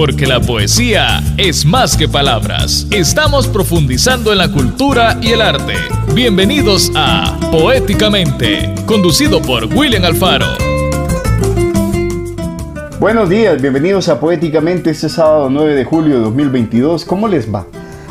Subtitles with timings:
[0.00, 2.86] porque la poesía es más que palabras.
[2.90, 5.74] Estamos profundizando en la cultura y el arte.
[6.14, 10.46] Bienvenidos a Poéticamente, conducido por William Alfaro.
[12.98, 17.04] Buenos días, bienvenidos a Poéticamente este sábado 9 de julio de 2022.
[17.04, 17.66] ¿Cómo les va?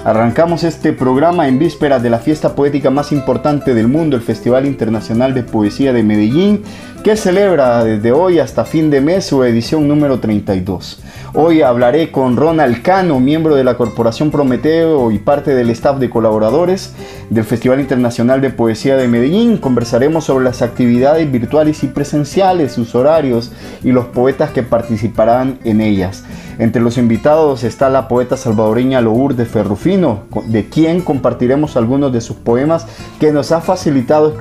[0.06, 4.66] Arrancamos este programa en vísperas de la fiesta poética más importante del mundo, el Festival
[4.66, 6.62] Internacional de Poesía de Medellín,
[7.04, 11.00] que celebra desde hoy hasta fin de mes su edición número 32.
[11.34, 16.10] Hoy hablaré con Ronald Cano, miembro de la Corporación Prometeo y parte del staff de
[16.10, 16.94] colaboradores
[17.30, 19.58] del Festival Internacional de Poesía de Medellín.
[19.58, 23.52] Conversaremos sobre las actividades virtuales y presenciales, sus horarios
[23.84, 26.24] y los poetas que participarán en ellas.
[26.58, 32.36] Entre los invitados está la poeta salvadoreña Lourdes Ferrufino, de quien compartiremos algunos de sus
[32.36, 32.86] poemas
[33.20, 34.36] que nos ha facilitado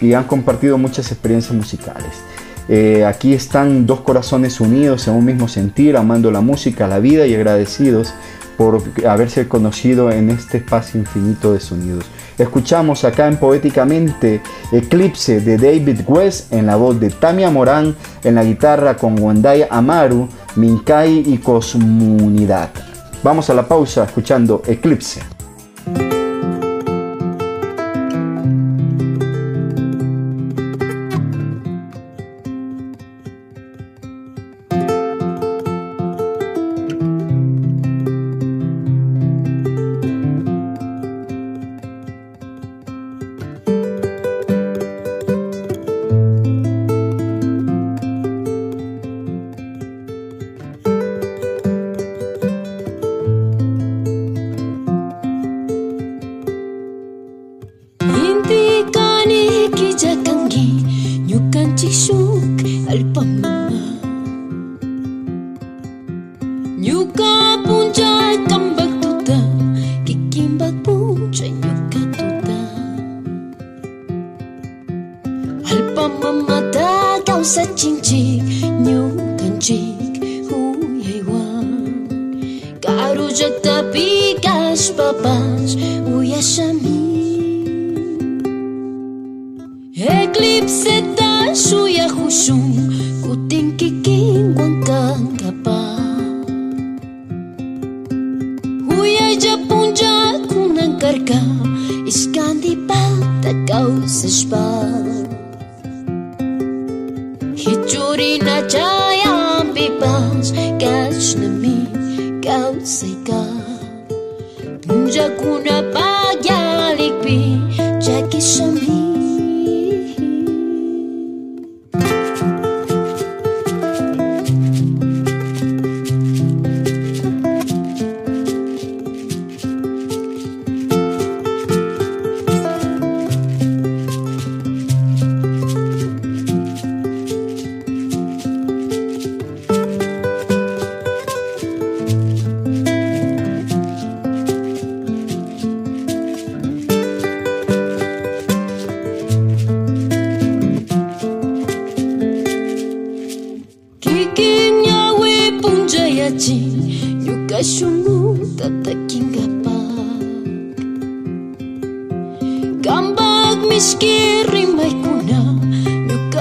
[0.00, 2.12] y han compartido muchas experiencias musicales.
[2.68, 7.26] Eh, aquí están dos corazones unidos en un mismo sentir, amando la música, la vida
[7.26, 8.12] y agradecidos
[8.58, 12.04] por haberse conocido en este espacio infinito de sonidos.
[12.36, 14.42] Escuchamos acá en Poéticamente
[14.72, 19.68] Eclipse de David West en la voz de Tamia Morán, en la guitarra con Wendaya
[19.70, 22.70] Amaru, Minkai y Cosmunidad.
[23.22, 25.20] Vamos a la pausa escuchando Eclipse.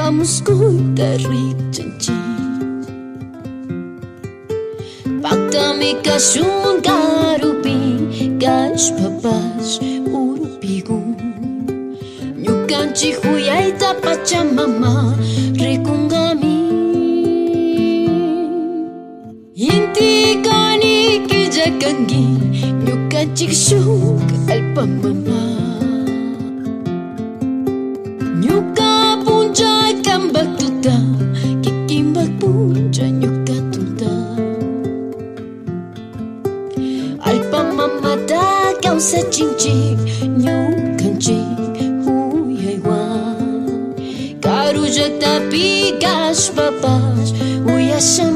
[0.08, 2.26] amskuntarritanchik
[5.24, 7.78] paktami kashun karupi
[8.44, 9.74] kashpapash
[10.20, 11.08] urpigun
[12.44, 14.94] ñukanchik juyayta pachamama
[15.64, 16.56] rikunqami
[19.72, 20.12] inti
[20.48, 20.96] kani
[21.30, 22.24] killakanki
[22.86, 25.40] ñukanchik shuk allpamama
[39.30, 39.98] 紧紧
[40.38, 40.52] 扭
[41.20, 41.44] 紧，
[42.06, 42.96] 我也忘。
[44.42, 47.02] 卡路杰，但比卡什爸爸，
[47.66, 48.27] 我也想。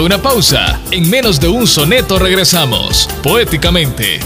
[0.00, 0.78] Una pausa.
[0.90, 3.08] En menos de un soneto regresamos.
[3.22, 4.20] Poéticamente.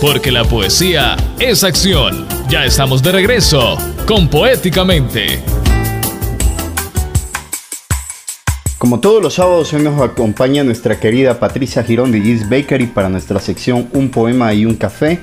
[0.00, 2.26] Porque la poesía es acción.
[2.48, 5.40] Ya estamos de regreso con Poéticamente.
[8.76, 13.08] Como todos los sábados, hoy nos acompaña nuestra querida Patricia Girón de Gis Bakery para
[13.08, 15.20] nuestra sección Un poema y un café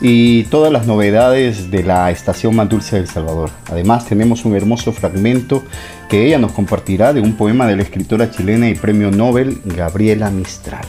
[0.00, 3.50] y todas las novedades de la estación más dulce del Salvador.
[3.70, 5.64] Además tenemos un hermoso fragmento
[6.08, 10.30] que ella nos compartirá de un poema de la escritora chilena y premio Nobel Gabriela
[10.30, 10.86] Mistral.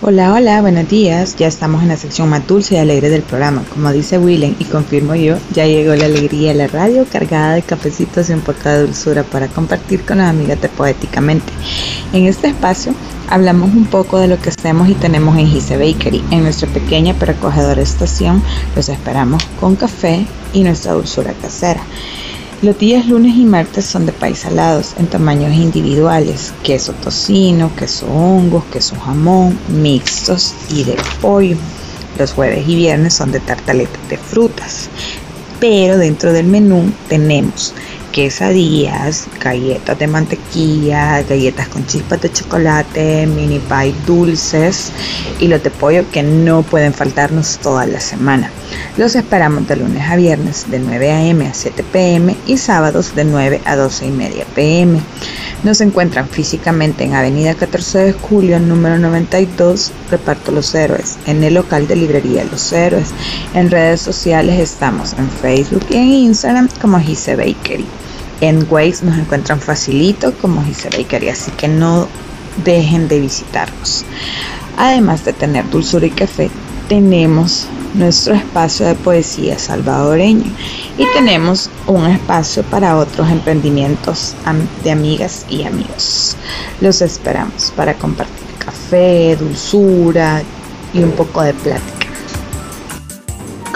[0.00, 1.34] Hola, hola, buenos días.
[1.34, 3.64] Ya estamos en la sección más dulce y alegre del programa.
[3.68, 7.62] Como dice Willem y confirmo yo, ya llegó la alegría de la radio cargada de
[7.62, 11.52] cafecitos en poca de dulzura para compartir con las amigas de Poéticamente.
[12.12, 12.94] En este espacio
[13.28, 16.22] hablamos un poco de lo que hacemos y tenemos en Gise Bakery.
[16.30, 18.40] En nuestra pequeña pero acogedora estación
[18.76, 21.80] los esperamos con café y nuestra dulzura casera.
[22.60, 28.64] Los días lunes y martes son de paisalados en tamaños individuales, queso tocino, queso hongos,
[28.64, 31.56] queso jamón, mixtos y de pollo.
[32.18, 34.88] Los jueves y viernes son de tartaletas de frutas.
[35.60, 37.74] Pero dentro del menú tenemos
[38.12, 44.92] quesadillas, galletas de mantequilla, galletas con chispas de chocolate, mini pie dulces
[45.38, 48.50] y los de pollo que no pueden faltarnos toda la semana.
[48.96, 51.46] Los esperamos de lunes a viernes de 9 a.m.
[51.46, 52.36] a 7 p.m.
[52.46, 55.00] y sábados de 9 a 12 y media p.m.
[55.64, 61.54] Nos encuentran físicamente en Avenida 14 de Julio, número 92, Reparto Los Héroes, en el
[61.54, 63.08] local de Librería Los Héroes.
[63.54, 67.86] En redes sociales estamos en Facebook y en Instagram como Gise Bakery.
[68.40, 72.06] En Waze nos encuentran facilito como Gise Bakery, así que no
[72.64, 74.04] dejen de visitarnos.
[74.76, 76.50] Además de tener dulzura y café,
[76.88, 80.50] tenemos nuestro espacio de poesía salvadoreño
[80.96, 84.34] y tenemos un espacio para otros emprendimientos
[84.84, 86.36] de amigas y amigos.
[86.80, 90.42] Los esperamos para compartir café, dulzura
[90.94, 92.07] y un poco de plática.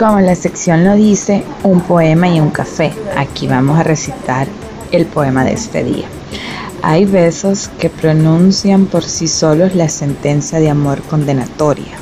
[0.02, 2.92] Como la sección lo dice, un poema y un café.
[3.16, 4.48] Aquí vamos a recitar
[4.90, 6.06] el poema de este día.
[6.82, 11.92] Hay besos que pronuncian por sí solos la sentencia de amor condenatoria.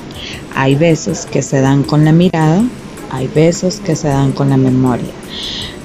[0.56, 2.62] Hay besos que se dan con la mirada,
[3.10, 5.12] hay besos que se dan con la memoria.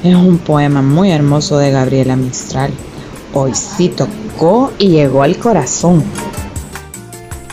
[0.01, 2.71] Es un poema muy hermoso de Gabriela Mistral.
[3.33, 6.01] Hoy sí tocó y llegó al corazón.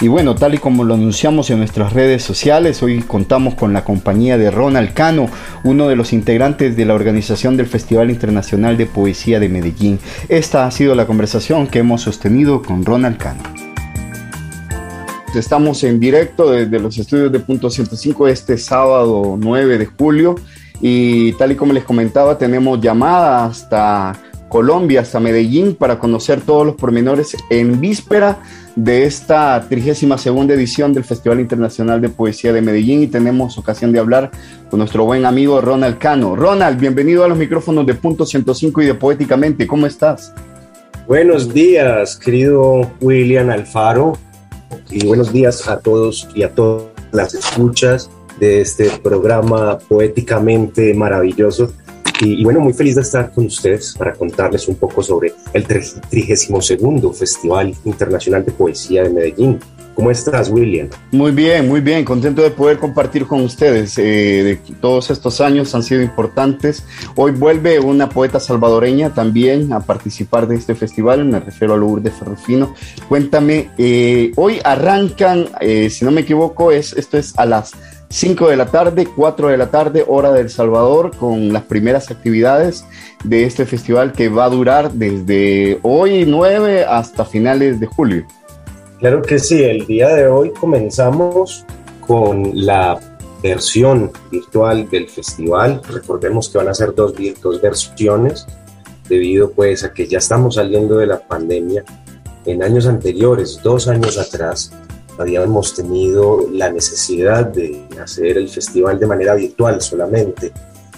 [0.00, 3.84] Y bueno, tal y como lo anunciamos en nuestras redes sociales, hoy contamos con la
[3.84, 5.28] compañía de Ronald Cano,
[5.64, 9.98] uno de los integrantes de la organización del Festival Internacional de Poesía de Medellín.
[10.28, 13.42] Esta ha sido la conversación que hemos sostenido con Ronald Cano.
[15.34, 20.34] Estamos en directo desde los estudios de Punto 105 este sábado 9 de julio
[20.80, 24.18] y tal y como les comentaba tenemos llamada hasta
[24.50, 28.40] Colombia hasta Medellín para conocer todos los pormenores en víspera
[28.74, 34.00] de esta 32 edición del Festival Internacional de Poesía de Medellín y tenemos ocasión de
[34.00, 34.32] hablar
[34.68, 36.34] con nuestro buen amigo Ronald Cano.
[36.34, 39.68] Ronald, bienvenido a los micrófonos de Punto 105 y de Poéticamente.
[39.68, 40.34] ¿Cómo estás?
[41.06, 44.18] Buenos días, querido William Alfaro,
[44.90, 51.72] y buenos días a todos y a todas las escuchas de este programa poéticamente maravilloso
[52.22, 57.18] y, bueno, muy feliz de estar con ustedes para contarles un poco sobre el 32
[57.18, 59.58] Festival Internacional de Poesía de Medellín.
[59.94, 60.88] ¿Cómo estás, William?
[61.12, 62.04] Muy bien, muy bien.
[62.04, 63.98] Contento de poder compartir con ustedes.
[63.98, 66.84] Eh, todos estos años han sido importantes.
[67.16, 71.24] Hoy vuelve una poeta salvadoreña también a participar de este festival.
[71.24, 72.74] Me refiero a Lourdes Ferrufino.
[73.08, 77.72] Cuéntame, eh, hoy arrancan, eh, si no me equivoco, es, esto es a las
[78.10, 82.84] 5 de la tarde, 4 de la tarde, hora del Salvador, con las primeras actividades
[83.22, 88.26] de este festival que va a durar desde hoy 9 hasta finales de julio.
[88.98, 91.64] Claro que sí, el día de hoy comenzamos
[92.00, 92.98] con la
[93.44, 95.80] versión virtual del festival.
[95.88, 98.46] Recordemos que van a ser dos, dos versiones
[99.08, 101.84] debido pues a que ya estamos saliendo de la pandemia.
[102.44, 104.72] En años anteriores, dos años atrás,
[105.20, 110.52] habíamos tenido la necesidad de hacer el festival de manera virtual solamente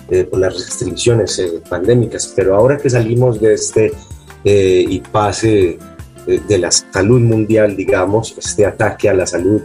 [0.08, 3.92] eh, por las restricciones eh, pandémicas, pero ahora que salimos de este
[4.44, 5.78] eh, y pase
[6.26, 9.60] de la salud mundial, digamos, este ataque a la salud,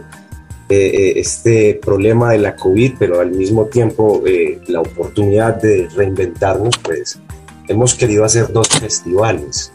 [0.68, 4.20] este problema de la COVID, pero al mismo tiempo
[4.66, 7.20] la oportunidad de reinventarnos, pues
[7.68, 9.70] hemos querido hacer dos festivales.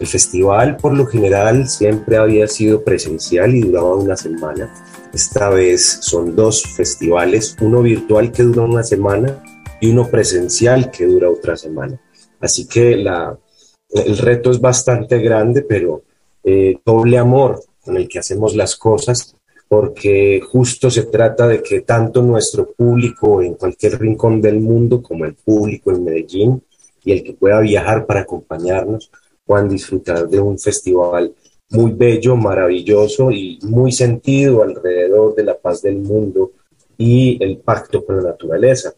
[0.00, 4.72] El festival por lo general siempre había sido presencial y duraba una semana.
[5.12, 9.42] Esta vez son dos festivales, uno virtual que dura una semana
[9.78, 12.00] y uno presencial que dura otra semana.
[12.40, 16.02] Así que el reto es bastante grande, pero
[16.44, 19.36] eh, doble amor con el que hacemos las cosas,
[19.68, 25.26] porque justo se trata de que tanto nuestro público en cualquier rincón del mundo como
[25.26, 26.62] el público en Medellín
[27.04, 29.10] y el que pueda viajar para acompañarnos
[29.50, 31.34] puedan disfrutar de un festival
[31.70, 36.52] muy bello, maravilloso y muy sentido alrededor de la paz del mundo
[36.96, 38.94] y el pacto con la naturaleza.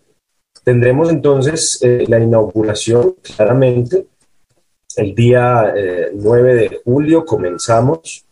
[0.63, 4.09] Tendremos entonces eh, la inauguración claramente
[4.97, 5.73] el día
[6.13, 8.27] 9 eh, de julio, comenzamos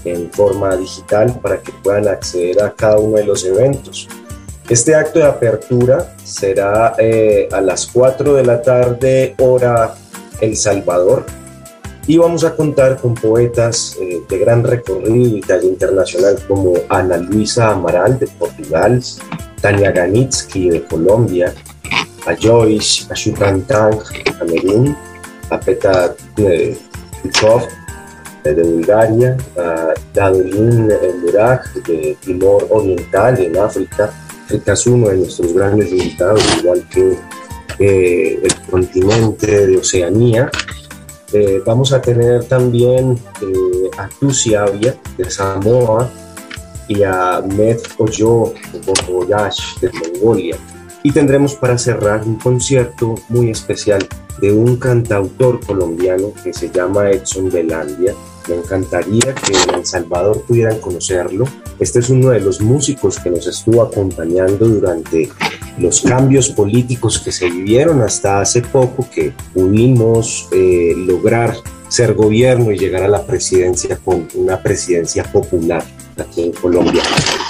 [0.04, 4.08] en forma digital para que puedan acceder a cada uno de los eventos.
[4.68, 9.94] Este acto de apertura será eh, a las 4 de la tarde hora
[10.40, 11.24] El Salvador
[12.08, 17.16] y vamos a contar con poetas eh, de gran recorrido y talla internacional como Ana
[17.16, 19.02] Luisa Amaral de Portugal,
[19.60, 21.52] Tania Ganitsky de Colombia,
[22.26, 24.96] a Joyce Ashutantang de Camerún,
[25.50, 26.76] a Peta de
[28.44, 30.88] de Bulgaria, a Dadolin
[31.20, 34.12] Murak de Timor Oriental en África.
[34.44, 37.18] África es uno de nuestros grandes invitados, igual que
[38.44, 40.50] el continente de Oceanía.
[41.32, 46.08] Eh, vamos a tener también eh, a Tusiavia de Samoa,
[46.88, 50.56] y a Med Boboyash de Mongolia.
[51.06, 54.04] Y tendremos para cerrar un concierto muy especial
[54.40, 58.12] de un cantautor colombiano que se llama Edson Belandia.
[58.48, 61.44] Me encantaría que en El Salvador pudieran conocerlo.
[61.78, 65.28] Este es uno de los músicos que nos estuvo acompañando durante
[65.78, 71.54] los cambios políticos que se vivieron hasta hace poco, que pudimos eh, lograr
[71.86, 75.84] ser gobierno y llegar a la presidencia con una presidencia popular
[76.18, 77.04] aquí en Colombia.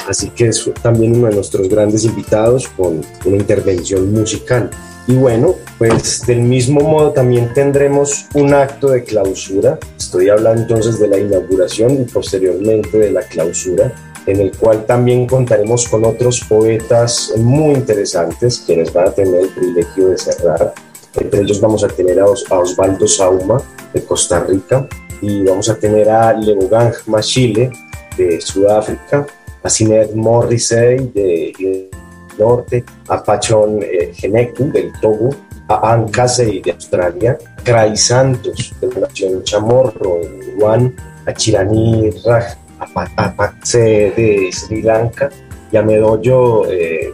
[0.09, 4.71] Así que es también uno de nuestros grandes invitados con una intervención musical.
[5.09, 9.79] Y bueno, pues del mismo modo también tendremos un acto de clausura.
[9.97, 13.93] Estoy hablando entonces de la inauguración y posteriormente de la clausura,
[14.27, 19.49] en el cual también contaremos con otros poetas muy interesantes, quienes van a tener el
[19.51, 20.75] privilegio de cerrar.
[21.15, 23.63] Entre ellos vamos a tener a, Os a Osvaldo Sauma
[23.95, 24.89] de Costa Rica
[25.23, 27.71] y vamos a tener a Leogang Machile
[28.17, 29.27] de Sudáfrica,
[29.69, 31.91] Sinead Morrissey de, de
[32.39, 35.31] Norte, a Pachón eh, Geneku del Togo,
[35.69, 40.95] a Ann Casey de Australia, Cray Santos de la Nación Chamorro de Uruguay,
[41.27, 45.31] a Chirani Raj, a Paxe de Sri Lanka
[45.73, 47.13] y a Medoyo eh,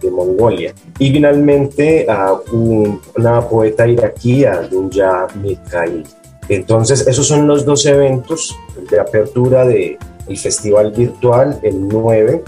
[0.00, 0.74] de Mongolia.
[0.98, 6.04] Y finalmente a un, una poeta iraquí, a Dunya Mikhail.
[6.48, 8.56] Entonces, esos son los dos eventos
[8.90, 9.96] de apertura del
[10.28, 12.42] el festival virtual, el 9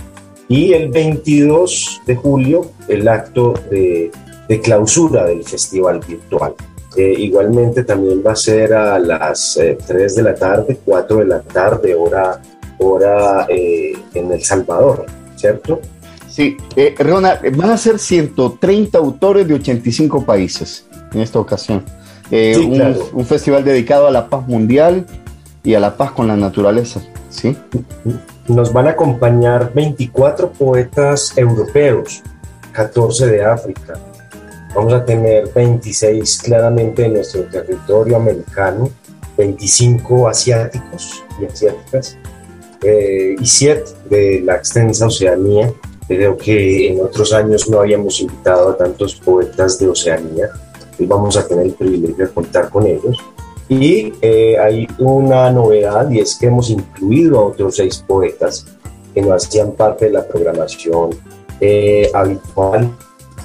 [0.49, 4.11] y el 22 de julio el acto de,
[4.49, 6.55] de clausura del festival virtual.
[6.97, 11.25] Eh, igualmente también va a ser a las eh, 3 de la tarde, 4 de
[11.25, 12.41] la tarde, hora,
[12.79, 15.81] hora eh, en El Salvador, ¿cierto?
[16.29, 21.85] Sí, eh, Ronald, van a ser 130 autores de 85 países en esta ocasión.
[22.31, 23.09] Eh, Sí, un, claro.
[23.13, 25.07] un festival dedicado a la paz mundial
[25.65, 27.01] y a la paz con la naturaleza.
[27.31, 27.57] ¿sí?
[28.47, 32.23] Nos van a acompañar 24 poetas europeos,
[32.73, 33.95] 14 de África.
[34.75, 38.91] Vamos a tener 26 claramente de nuestro territorio americano,
[39.39, 42.19] 25 asiáticos y asiáticas
[42.83, 45.73] eh, y 7 de la extensa Oceanía.
[46.07, 50.51] Creo que en otros años no habíamos invitado a tantos poetas de Oceanía
[50.99, 53.17] y vamos a tener el privilegio de contar con ellos.
[53.69, 58.67] Y eh, hay una novedad y es que hemos incluido a otros seis poetas
[59.15, 61.11] que no hacían parte de la programación
[61.61, 62.91] eh, habitual.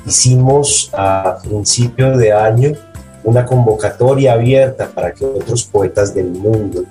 [0.05, 2.73] Hicimos a principio de año
[3.23, 6.83] una convocatoria abierta para que otros poetas del mundo,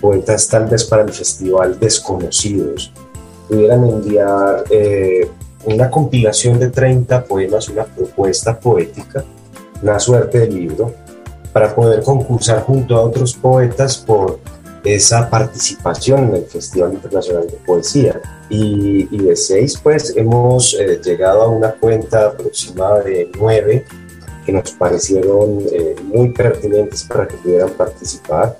[0.00, 2.92] poetas tal vez para el festival desconocidos,
[3.48, 5.28] pudieran enviar eh,
[5.64, 9.24] una compilación de 30 poemas, una propuesta poética,
[9.82, 10.94] una suerte de libro,
[11.54, 14.38] para poder concursar junto a otros poetas por
[14.82, 18.20] esa participación en el Festival Internacional de Poesía.
[18.50, 23.84] Y, y de seis, pues hemos eh, llegado a una cuenta aproximada de nueve
[24.44, 28.58] que nos parecieron eh, muy pertinentes para que pudieran participar.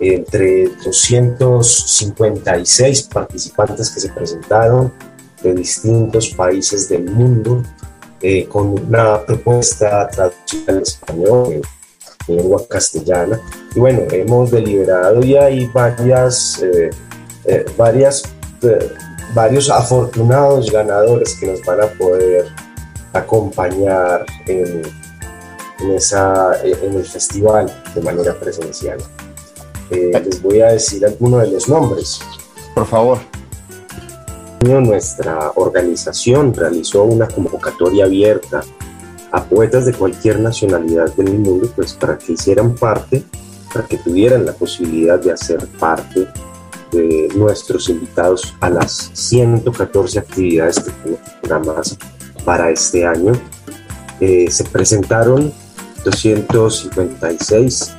[0.00, 4.92] Entre 256 participantes que se presentaron
[5.42, 7.62] de distintos países del mundo,
[8.20, 11.62] eh, con una propuesta traducida al español,
[12.28, 13.40] lengua castellana.
[13.74, 16.90] Y bueno, hemos deliberado y hay varias, eh,
[17.44, 18.24] eh, varias,
[18.62, 18.92] eh,
[19.34, 22.46] varios afortunados ganadores que nos van a poder
[23.12, 24.82] acompañar en,
[25.80, 28.98] en, esa, en el festival de manera presencial.
[29.90, 32.20] Eh, les voy a decir algunos de los nombres.
[32.74, 33.18] Por favor.
[34.60, 38.62] Nuestra organización realizó una convocatoria abierta
[39.36, 43.22] a poetas de cualquier nacionalidad del mundo, pues para que hicieran parte,
[43.72, 46.26] para que tuvieran la posibilidad de hacer parte
[46.90, 51.98] de nuestros invitados a las 114 actividades que tenemos programadas
[52.46, 53.32] para este año.
[54.20, 55.52] Eh, se presentaron
[56.02, 57.92] 256,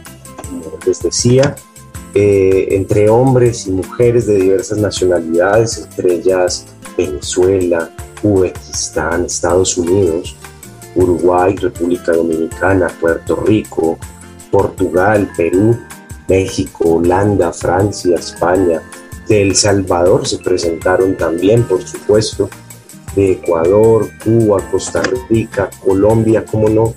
[0.49, 1.55] como les decía,
[2.15, 6.65] eh, entre hombres y mujeres de diversas nacionalidades, entre ellas
[6.97, 7.91] Venezuela,
[8.23, 10.35] Uzbekistán, Estados Unidos,
[10.97, 13.97] Uruguay, República Dominicana, Puerto Rico,
[14.51, 15.77] Portugal, Perú,
[16.27, 18.81] México, Holanda, Francia, España,
[19.27, 22.49] de El Salvador se presentaron también, por supuesto,
[23.15, 26.93] de Ecuador, Cuba, Costa Rica, Colombia, como no,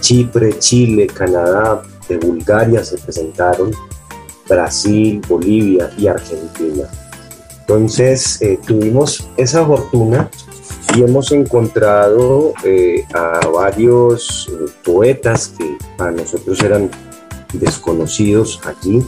[0.00, 3.70] Chipre, Chile, Canadá, de Bulgaria se presentaron,
[4.48, 6.84] Brasil, Bolivia y Argentina.
[7.60, 10.28] Entonces eh, tuvimos esa fortuna
[10.96, 16.90] y hemos encontrado eh, a varios eh, poetas que para nosotros eran
[17.52, 19.04] desconocidos allí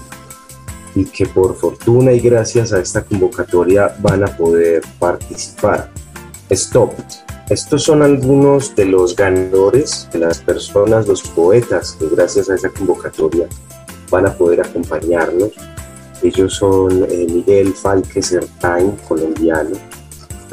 [0.94, 5.90] y que por fortuna y gracias a esta convocatoria van a poder participar.
[6.50, 6.92] Stop.
[7.48, 12.68] Estos son algunos de los ganadores, de las personas, los poetas que gracias a esa
[12.68, 13.46] convocatoria
[14.10, 15.50] van a poder acompañarnos.
[16.22, 19.76] Ellos son eh, Miguel Falque Sertain, colombiano,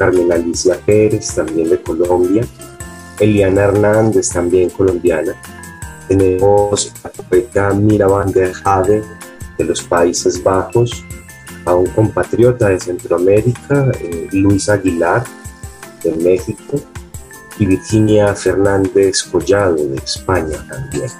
[0.00, 2.42] Carmen Alicia Pérez, también de Colombia,
[3.18, 5.34] Eliana Hernández, también colombiana.
[6.08, 9.04] Tenemos a la poeta Mira van Jade,
[9.58, 11.04] de los Países Bajos,
[11.66, 15.22] a un compatriota de Centroamérica, eh, Luis Aguilar,
[16.02, 16.80] de México,
[17.58, 21.10] y Virginia Fernández Collado, de España también,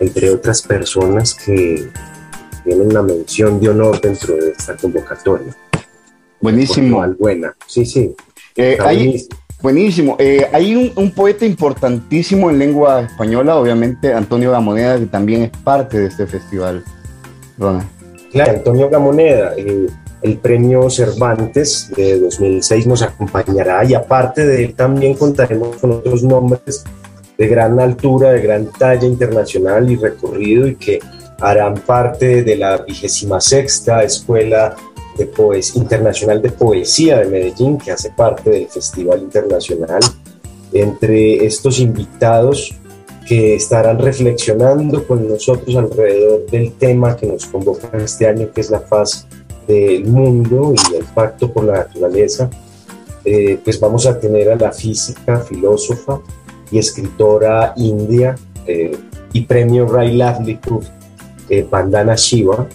[0.00, 1.88] entre otras personas que
[2.64, 5.54] tienen una mención de honor dentro de esta convocatoria.
[6.42, 7.06] Buenísimo.
[7.18, 8.14] buena, sí, sí.
[8.56, 8.76] Eh,
[9.62, 10.16] buenísimo.
[10.18, 15.50] Eh, hay un, un, poeta importantísimo en lengua española, obviamente, Antonio Gamoneda, que también es
[15.50, 16.84] parte de este festival.
[18.32, 19.86] Claro, Antonio Gamoneda, eh,
[20.22, 26.22] el premio Cervantes de 2006 nos acompañará y aparte de él también contaremos con otros
[26.22, 26.84] nombres
[27.38, 31.00] de gran altura, de gran talla internacional y recorrido y que
[31.40, 34.76] harán parte de la vigésima sexta Escuela
[35.16, 35.30] de
[35.74, 40.00] Internacional de Poesía de Medellín, que hace parte del Festival Internacional.
[40.72, 42.74] Entre estos invitados
[43.26, 48.70] que estarán reflexionando con nosotros alrededor del tema que nos convoca este año, que es
[48.70, 49.26] la paz
[49.66, 52.50] del mundo y el pacto por la naturaleza,
[53.24, 56.20] eh, pues vamos a tener a la física, filósofa
[56.70, 58.34] y escritora india
[58.66, 58.96] eh,
[59.32, 60.84] y premio Ray Livelihood,
[61.48, 62.66] eh, Bandana Shiva.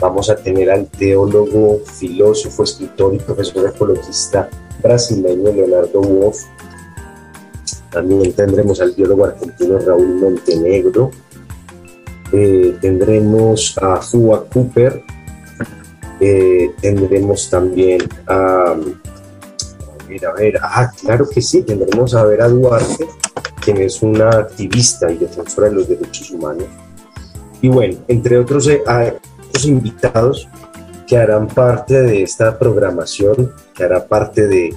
[0.00, 4.48] Vamos a tener al teólogo, filósofo, escritor y profesor ecologista
[4.82, 6.44] brasileño Leonardo Wolf
[7.96, 11.10] también tendremos al biólogo argentino Raúl Montenegro.
[12.30, 15.02] Eh, tendremos a Fua Cooper.
[16.20, 18.72] Eh, tendremos también a.
[18.72, 18.76] A
[20.06, 20.58] ver, a ver.
[20.60, 21.62] Ah, claro que sí.
[21.62, 23.06] Tendremos a Vera Duarte,
[23.64, 26.66] quien es una activista y defensora de los derechos humanos.
[27.62, 28.82] Y bueno, entre otros, eh,
[29.56, 30.48] otros invitados
[31.06, 34.74] que harán parte de esta programación, que hará parte de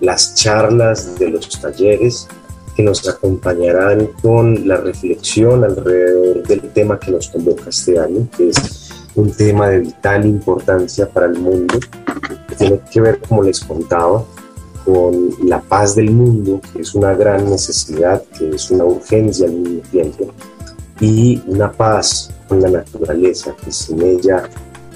[0.00, 2.28] las charlas, de los talleres,
[2.74, 8.48] que nos acompañarán con la reflexión alrededor del tema que nos convoca este año, que
[8.48, 11.78] es un tema de vital importancia para el mundo,
[12.48, 14.24] que tiene que ver, como les contaba,
[14.86, 19.52] con la paz del mundo, que es una gran necesidad, que es una urgencia al
[19.52, 20.32] mismo tiempo,
[21.00, 24.42] y una paz con la naturaleza, que sin ella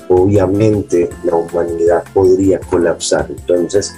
[0.09, 3.27] obviamente la humanidad podría colapsar.
[3.31, 3.95] Entonces,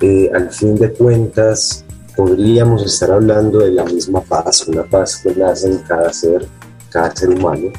[0.00, 1.84] eh, al fin de cuentas,
[2.16, 6.46] podríamos estar hablando de la misma paz, una paz que nace en cada ser,
[6.90, 7.70] cada ser humano,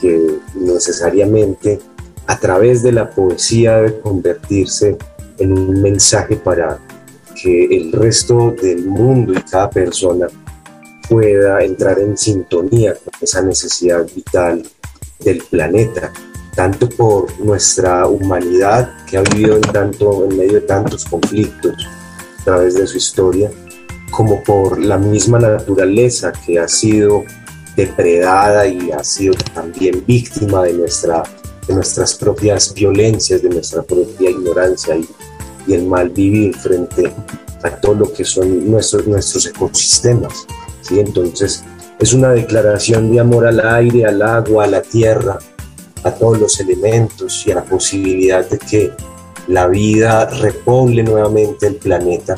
[0.00, 1.80] que necesariamente
[2.26, 4.98] a través de la poesía debe convertirse
[5.38, 6.78] en un mensaje para
[7.40, 10.26] que el resto del mundo y cada persona
[11.08, 14.62] pueda entrar en sintonía con esa necesidad vital
[15.20, 16.12] del planeta,
[16.54, 21.74] tanto por nuestra humanidad que ha vivido en, tanto, en medio de tantos conflictos,
[22.48, 23.50] través de su historia,
[24.10, 27.24] como por la misma naturaleza que ha sido
[27.76, 31.22] depredada y ha sido también víctima de, nuestra,
[31.66, 35.06] de nuestras propias violencias, de nuestra propia ignorancia y,
[35.66, 37.12] y el mal vivir frente
[37.62, 40.46] a todo lo que son nuestros, nuestros ecosistemas.
[40.88, 41.00] ¿Sí?
[41.00, 41.64] Entonces,
[41.98, 45.38] es una declaración de amor al aire, al agua, a la tierra,
[46.04, 48.92] a todos los elementos y a la posibilidad de que
[49.48, 52.36] la vida repoble nuevamente el planeta,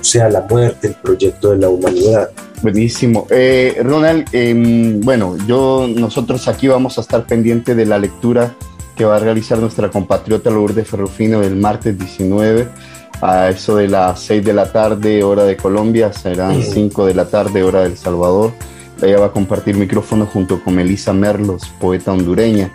[0.00, 2.30] o sea, la muerte, el proyecto de la humanidad.
[2.62, 3.26] Buenísimo.
[3.30, 8.54] Eh, Ronald, em, bueno, yo, nosotros aquí vamos a estar pendientes de la lectura
[8.96, 12.66] que va a realizar nuestra compatriota Lourdes Ferrufino el martes 19
[13.20, 17.26] a eso de las 6 de la tarde, hora de Colombia, serán 5 de la
[17.26, 18.52] tarde, hora de El Salvador.
[19.02, 22.70] Ella va a compartir micrófono junto con Melissa Merlos, poeta hondureña.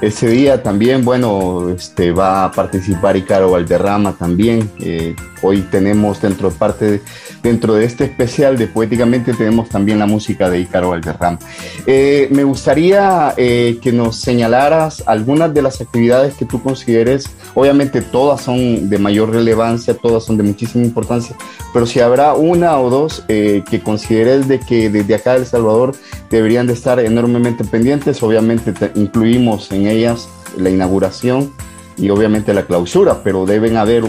[0.00, 4.70] Ese día también, bueno, este, va a participar Icaro Valderrama también.
[4.80, 7.02] Eh, hoy tenemos dentro de parte de,
[7.42, 11.38] dentro de este especial de Poéticamente tenemos también la música de Icaro Valderrama.
[11.86, 17.26] Eh, me gustaría eh, que nos señalaras algunas de las actividades que tú consideres.
[17.54, 21.36] Obviamente todas son de mayor relevancia, todas son de muchísima importancia,
[21.72, 25.94] pero si habrá una o dos que consideres de que desde acá de El Salvador
[26.30, 31.52] deberían de estar enormemente pendientes, obviamente incluimos en ellas la inauguración
[31.96, 34.04] y obviamente la clausura, pero deben haber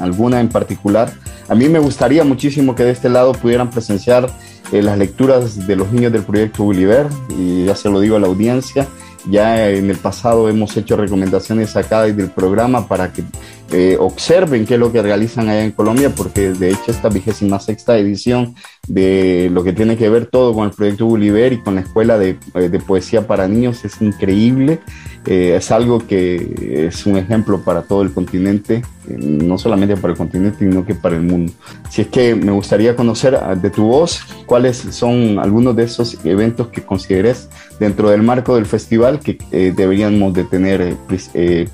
[0.00, 1.12] alguna en particular.
[1.48, 4.30] A mí me gustaría muchísimo que de este lado pudieran presenciar
[4.72, 7.06] eh, las lecturas de los niños del proyecto Gulliver,
[7.38, 8.86] y ya se lo digo a la audiencia,
[9.28, 13.24] Ya en el pasado hemos hecho recomendaciones acá desde el programa para que
[13.72, 17.58] eh, observen qué es lo que realizan allá en Colombia, porque de hecho esta vigésima
[17.58, 18.54] sexta edición
[18.88, 22.18] de lo que tiene que ver todo con el proyecto Gulliver y con la escuela
[22.18, 24.80] de, eh, de poesía para niños es increíble.
[25.26, 30.12] Eh, es algo que es un ejemplo para todo el continente, eh, no solamente para
[30.12, 31.52] el continente, sino que para el mundo.
[31.90, 36.24] Si es que me gustaría conocer ah, de tu voz cuáles son algunos de esos
[36.24, 37.48] eventos que consideres
[37.80, 40.96] dentro del marco del festival que deberíamos de tener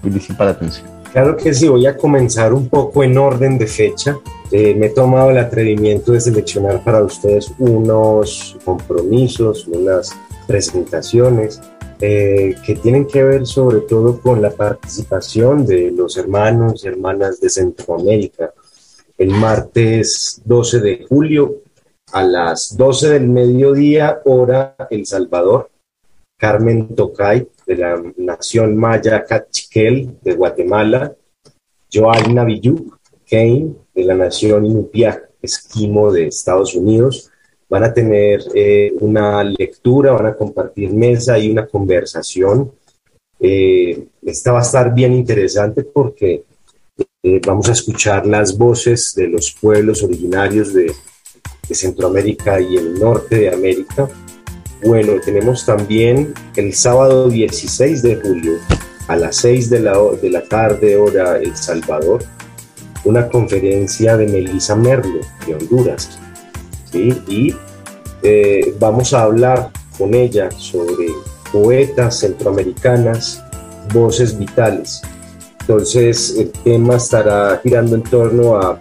[0.00, 1.01] principal atención.
[1.12, 4.18] Claro que sí, voy a comenzar un poco en orden de fecha.
[4.50, 11.60] Eh, me he tomado el atrevimiento de seleccionar para ustedes unos compromisos, unas presentaciones
[12.00, 17.38] eh, que tienen que ver sobre todo con la participación de los hermanos y hermanas
[17.42, 18.54] de Centroamérica.
[19.18, 21.56] El martes 12 de julio
[22.12, 25.70] a las 12 del mediodía, hora El Salvador,
[26.38, 31.14] Carmen Tocay de la Nación Maya Cachiquel de Guatemala,
[31.92, 37.30] Joaina Villuk Kane de la Nación Inupiaq Esquimo de Estados Unidos.
[37.68, 42.72] Van a tener eh, una lectura, van a compartir mesa y una conversación.
[43.40, 46.44] Eh, esta va a estar bien interesante porque
[47.22, 50.94] eh, vamos a escuchar las voces de los pueblos originarios de
[51.70, 54.08] Centroamérica y el norte de América.
[54.84, 58.54] Bueno, tenemos también el sábado 16 de julio
[59.06, 62.24] a las 6 de la, de la tarde hora El Salvador,
[63.04, 66.18] una conferencia de Melissa Merlo de Honduras.
[66.92, 67.54] Y
[68.24, 71.06] eh, vamos a hablar con ella sobre
[71.52, 73.40] poetas centroamericanas,
[73.94, 75.00] voces vitales.
[75.60, 78.76] Entonces el tema estará girando en torno a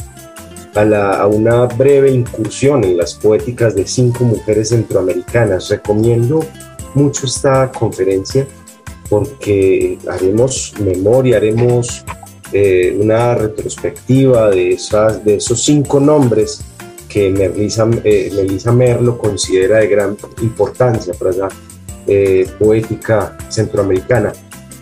[0.76, 5.70] a, una breve incursión en las poéticas de cinco mujeres centroamericanas.
[5.70, 6.46] Recomiendo
[6.94, 8.48] mucho esta conferencia
[9.10, 12.04] porque haremos memoria, haremos
[12.54, 16.62] eh, una retrospectiva de, esas, de esos cinco nombres
[17.10, 21.50] que Melissa, eh, Melissa Merlo considera de gran importancia para la
[22.08, 24.32] eh, poética centroamericana.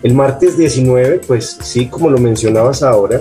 [0.02, 3.20] El martes 19, pues sí, como lo mencionabas ahora,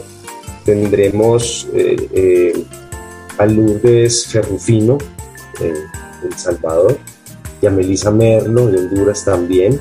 [0.65, 2.65] tendremos eh, eh,
[3.38, 4.98] a Lourdes Ferrufino
[5.62, 5.74] eh,
[6.24, 6.98] El Salvador
[7.62, 9.80] y a Melissa Merlo de Honduras también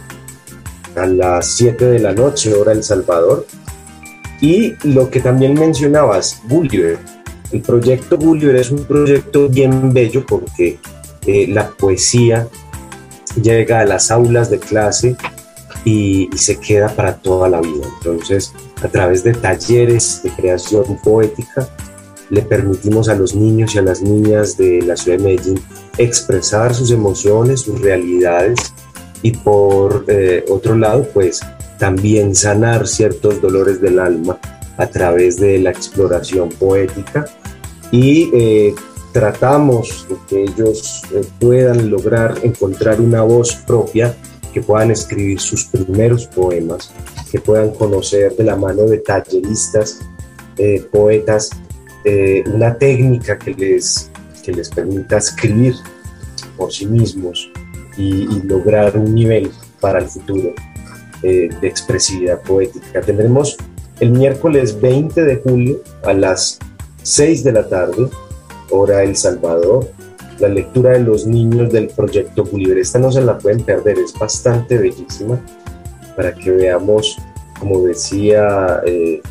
[0.99, 3.47] a las 7 de la noche, hora El Salvador.
[4.41, 6.99] Y lo que también mencionabas, Gulliver.
[7.51, 10.79] El proyecto Gulliver es un proyecto bien bello porque
[11.27, 12.47] eh, la poesía
[13.41, 15.17] llega a las aulas de clase
[15.85, 17.87] y se queda para toda la vida.
[17.99, 21.69] Entonces, a través de talleres de creación poética,
[22.31, 25.61] le permitimos a los niños y a las niñas de la ciudad de Medellín
[25.97, 28.59] expresar sus emociones, sus realidades
[29.23, 31.41] y por eh, otro lado, pues
[31.79, 34.39] también sanar ciertos dolores del alma
[34.77, 37.25] a través de la exploración poética.
[37.91, 38.75] Y eh,
[39.13, 44.15] tratamos de que ellos eh, puedan lograr encontrar una voz propia,
[44.53, 46.93] que puedan escribir sus primeros poemas,
[47.31, 50.01] que puedan conocer de la mano de talleristas,
[50.57, 51.51] eh, poetas,
[52.05, 54.11] eh, una técnica que les,
[54.43, 55.75] que les permita escribir
[56.57, 57.51] por sí mismos
[57.97, 60.55] y, lograr un nivel para el futuro
[61.23, 63.01] eh, de expresividad poética.
[63.01, 63.57] Tendremos
[64.01, 66.59] el miércoles 20 de julio a las
[67.03, 68.09] 6 de la tarde,
[68.71, 69.91] hora El Salvador,
[70.39, 72.79] la lectura de los niños del proyecto Gulliver.
[72.79, 75.41] Esta no se la pueden perder, es bastante bellísima
[76.19, 77.17] para que veamos,
[77.61, 79.23] como decía eh,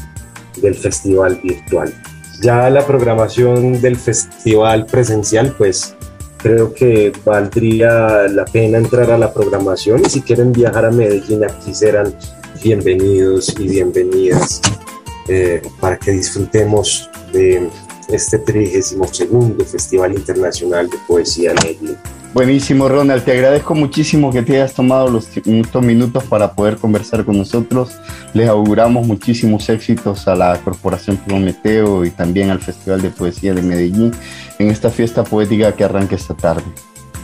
[0.61, 1.93] del festival virtual.
[2.41, 5.95] Ya la programación del festival presencial, pues
[6.37, 11.43] creo que valdría la pena entrar a la programación y si quieren viajar a Medellín,
[11.43, 12.13] aquí serán
[12.61, 14.61] bienvenidos y bienvenidas
[15.27, 17.69] eh, para que disfrutemos de
[18.09, 21.97] este 32 Festival Internacional de Poesía Medellín.
[22.35, 23.23] Buenísimo, Ronald.
[23.23, 27.91] Te agradezco muchísimo que te hayas tomado los estos minutos para poder conversar con nosotros.
[28.33, 33.61] Les auguramos muchísimos éxitos a la Corporación Prometeo y también al Festival de Poesía de
[33.61, 34.11] Medellín
[34.59, 36.65] en esta fiesta poética que arranca esta tarde.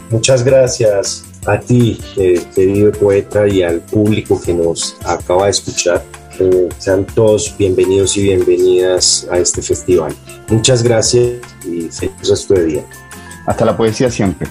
[0.08, 6.02] Muchas gracias a ti, eh, querido poeta, y al público que nos acaba de escuchar.
[6.38, 10.14] Eh, sean todos bienvenidos y bienvenidas a este festival.
[10.48, 11.32] Muchas gracias
[11.66, 12.84] y feliz resto de día.
[13.46, 14.48] Hasta la poesía siempre.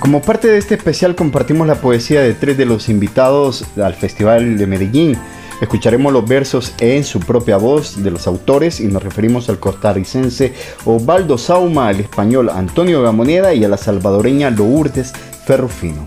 [0.00, 4.56] Como parte de este especial compartimos la poesía de tres de los invitados al Festival
[4.56, 5.18] de Medellín.
[5.60, 10.54] Escucharemos los versos en su propia voz de los autores y nos referimos al costarricense
[10.86, 15.12] Osvaldo Sauma, al español Antonio Gamoneda y a la salvadoreña Lourdes
[15.44, 16.06] Ferrufino.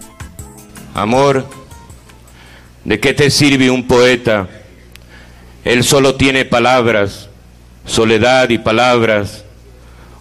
[0.95, 1.45] Amor,
[2.83, 4.47] ¿de qué te sirve un poeta?
[5.63, 7.29] Él solo tiene palabras,
[7.85, 9.42] soledad y palabras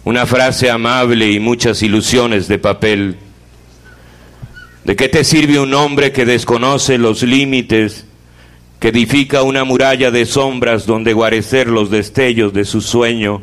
[0.05, 3.17] una frase amable y muchas ilusiones de papel.
[4.83, 8.05] ¿De qué te sirve un hombre que desconoce los límites,
[8.79, 13.41] que edifica una muralla de sombras donde guarecer los destellos de su sueño?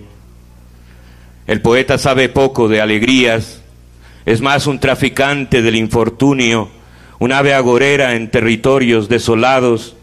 [1.46, 3.62] El poeta sabe poco de alegrías,
[4.27, 6.68] es más un traficante del infortunio,
[7.18, 9.96] un ave agorera en territorios desolados.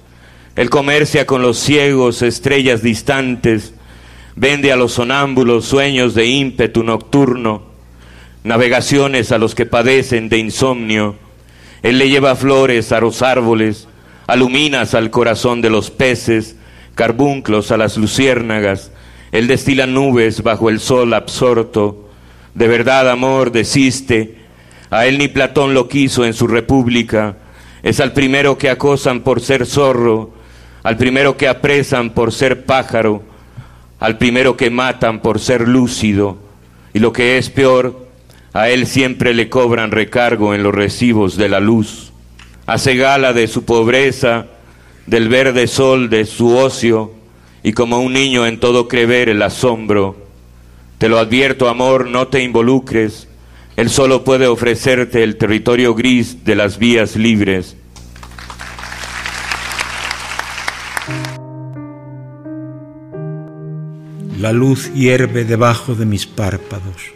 [0.55, 3.73] Él comercia con los ciegos, estrellas distantes,
[4.39, 7.63] Vende a los sonámbulos sueños de ímpetu nocturno,
[8.43, 11.15] navegaciones a los que padecen de insomnio.
[11.81, 13.87] Él le lleva flores a los árboles,
[14.27, 16.55] aluminas al corazón de los peces,
[16.93, 18.91] carbunclos a las luciérnagas.
[19.31, 22.07] Él destila nubes bajo el sol absorto.
[22.53, 24.35] De verdad, amor, desiste.
[24.91, 27.37] A él ni Platón lo quiso en su república.
[27.81, 30.31] Es al primero que acosan por ser zorro,
[30.83, 33.23] al primero que apresan por ser pájaro
[33.99, 36.37] al primero que matan por ser lúcido,
[36.93, 38.07] y lo que es peor,
[38.53, 42.11] a él siempre le cobran recargo en los recibos de la luz.
[42.65, 44.47] Hace gala de su pobreza,
[45.05, 47.13] del verde sol de su ocio,
[47.63, 50.15] y como un niño en todo cree ver el asombro.
[50.97, 53.27] Te lo advierto, amor, no te involucres,
[53.75, 57.75] él solo puede ofrecerte el territorio gris de las vías libres
[64.39, 67.11] La luz hierve debajo de mis párpados.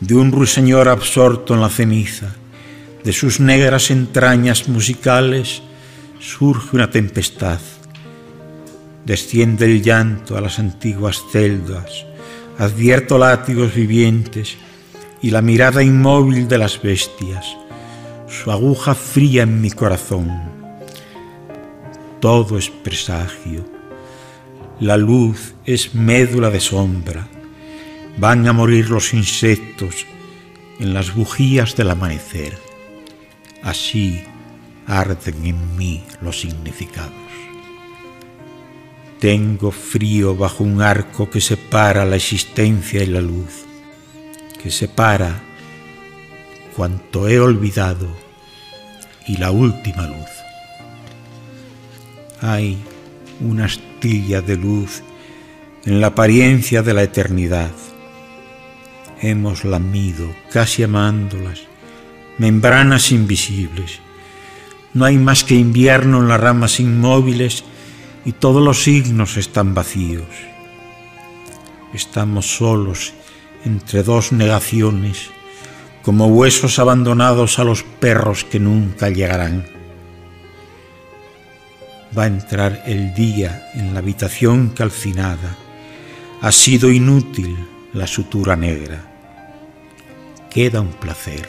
[0.00, 2.34] De un ruiseñor absorto en la ceniza,
[3.04, 5.62] de sus negras entrañas musicales,
[6.18, 7.60] surge una tempestad.
[9.06, 12.04] Desciende el llanto a las antiguas celdas,
[12.58, 14.56] advierto látigos vivientes
[15.22, 17.46] y la mirada inmóvil de las bestias,
[18.28, 20.32] su aguja fría en mi corazón.
[22.20, 23.77] Todo es presagio
[24.80, 27.28] la luz es médula de sombra.
[28.16, 30.06] Van a morir los insectos
[30.78, 32.56] en las bujías del amanecer.
[33.62, 34.22] Así
[34.86, 37.12] arden en mí los significados.
[39.18, 43.64] Tengo frío bajo un arco que separa la existencia y la luz,
[44.62, 45.42] que separa
[46.76, 48.06] cuanto he olvidado
[49.26, 50.30] y la última luz.
[52.40, 52.78] Hay
[53.40, 55.02] una astilla de luz
[55.84, 57.70] en la apariencia de la eternidad.
[59.20, 61.60] Hemos lamido, casi amándolas,
[62.38, 64.00] membranas invisibles.
[64.94, 67.64] No hay más que invierno en las ramas inmóviles
[68.24, 70.26] y todos los signos están vacíos.
[71.94, 73.14] Estamos solos
[73.64, 75.30] entre dos negaciones,
[76.02, 79.77] como huesos abandonados a los perros que nunca llegarán
[82.18, 85.56] va a entrar el día en la habitación calcinada,
[86.40, 87.56] Ha sido inútil
[87.92, 89.02] la sutura negra.
[90.50, 91.48] Queda un placer.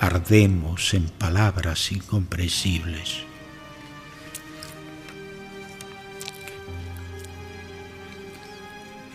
[0.00, 3.24] Ardemos en palabras incomprensibles.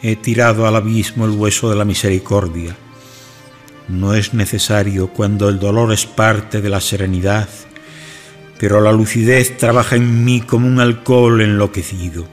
[0.03, 2.76] He tirado al abismo el hueso de la misericordia.
[3.88, 7.49] No es necesario cuando el dolor es parte de la serenidad,
[8.60, 12.28] pero la lucidez trabaja en mí como un alcohol enloquecido.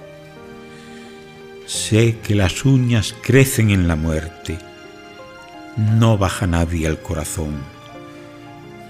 [1.66, 4.58] Sé que las uñas crecen en la muerte.
[5.76, 7.62] No baja nadie al corazón.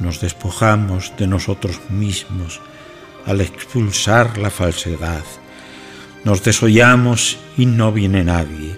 [0.00, 2.60] Nos despojamos de nosotros mismos
[3.24, 5.22] al expulsar la falsedad.
[6.24, 8.76] Nos desollamos y no viene nadie.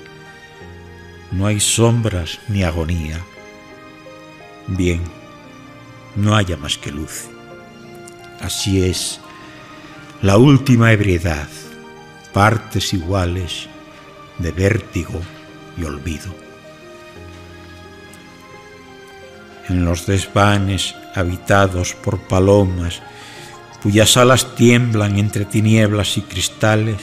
[1.32, 3.20] No hay sombras ni agonía.
[4.66, 5.00] Bien,
[6.14, 7.33] no haya más que luz.
[8.40, 9.20] Así es,
[10.22, 11.48] la última ebriedad,
[12.32, 13.68] partes iguales
[14.38, 15.20] de vértigo
[15.78, 16.34] y olvido.
[19.68, 23.00] En los desvanes habitados por palomas,
[23.82, 26.96] cuyas alas tiemblan entre tinieblas y cristales,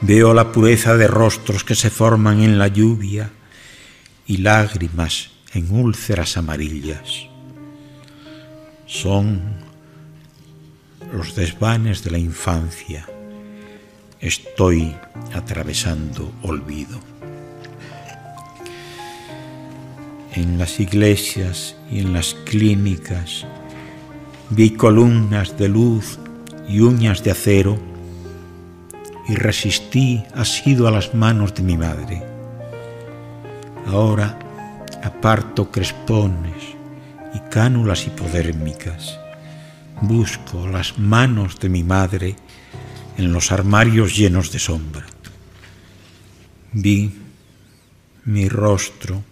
[0.00, 3.30] veo la pureza de rostros que se forman en la lluvia
[4.26, 7.26] y lágrimas en úlceras amarillas.
[8.86, 9.63] Son
[11.14, 13.06] los desvanes de la infancia.
[14.20, 14.96] Estoy
[15.32, 16.98] atravesando olvido.
[20.32, 23.46] En las iglesias y en las clínicas
[24.50, 26.18] vi columnas de luz
[26.68, 27.78] y uñas de acero
[29.28, 32.24] y resistí asido a las manos de mi madre.
[33.86, 34.36] Ahora
[35.04, 36.74] aparto crespones
[37.34, 39.23] y cánulas hipodérmicas.
[40.06, 42.36] Busco las manos de mi madre
[43.16, 45.06] en los armarios llenos de sombra.
[46.72, 47.10] Vi
[48.26, 49.22] mi rostro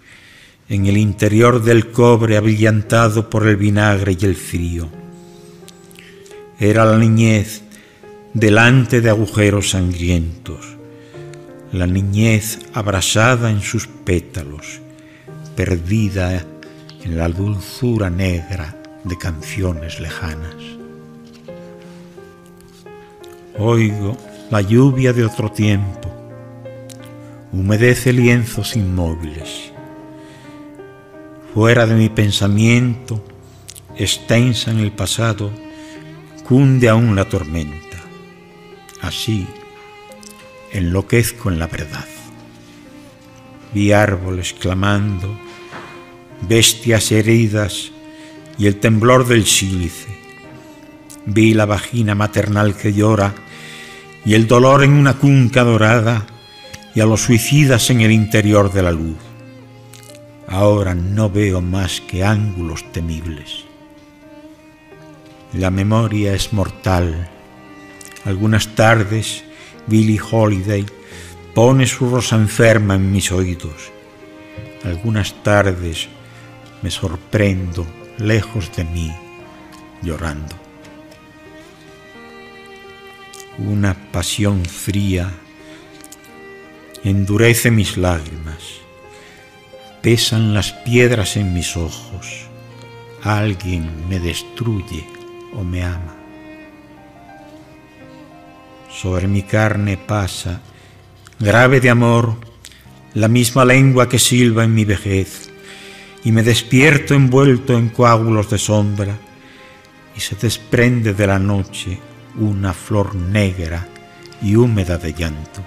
[0.71, 4.89] en el interior del cobre abrillantado por el vinagre y el frío.
[6.59, 7.65] Era la niñez
[8.33, 10.79] delante de agujeros sangrientos,
[11.71, 14.81] la niñez abrasada en sus pétalos,
[15.55, 16.47] perdida
[17.05, 20.57] en la dulzura negra de canciones lejanas.
[23.59, 24.17] Oigo
[24.51, 26.11] la lluvia de otro tiempo,
[27.53, 29.73] humedece lienzos inmóviles.
[31.55, 33.23] Fuera de mi pensamiento,
[33.97, 35.51] extensa en el pasado,
[36.47, 37.99] cunde aún la tormenta.
[39.01, 39.47] Así
[40.73, 42.07] enloquezco en la verdad.
[43.75, 45.39] Vi árboles clamando,
[46.49, 47.93] bestias heridas
[48.59, 50.09] y el temblor del sílice.
[51.27, 53.35] Vi la vagina maternal que llora
[54.25, 56.27] y el dolor en una cunca dorada
[56.95, 59.17] y a los suicidas en el interior de la luz.
[60.47, 63.65] Ahora no veo más que ángulos temibles.
[65.53, 67.29] La memoria es mortal.
[68.25, 69.45] Algunas tardes
[69.87, 70.85] Billie Holiday
[71.55, 73.91] pone su rosa enferma en mis oídos.
[74.85, 76.09] Algunas tardes
[76.83, 77.87] me sorprendo
[78.19, 79.13] lejos de mí
[80.03, 80.55] llorando.
[83.59, 85.31] Una pasión fría
[87.05, 88.81] endurece mis lágrimas,
[90.01, 92.47] pesan las piedras en mis ojos,
[93.23, 95.07] alguien me destruye
[95.53, 96.17] o me ama.
[98.91, 100.61] Sobre mi carne pasa,
[101.39, 102.37] grave de amor,
[103.15, 105.52] la misma lengua que silba en mi vejez,
[106.25, 109.19] y me despierto envuelto en coágulos de sombra,
[110.17, 111.99] y se desprende de la noche
[112.39, 113.89] una flor negra
[114.43, 115.63] y húmeda de llanto.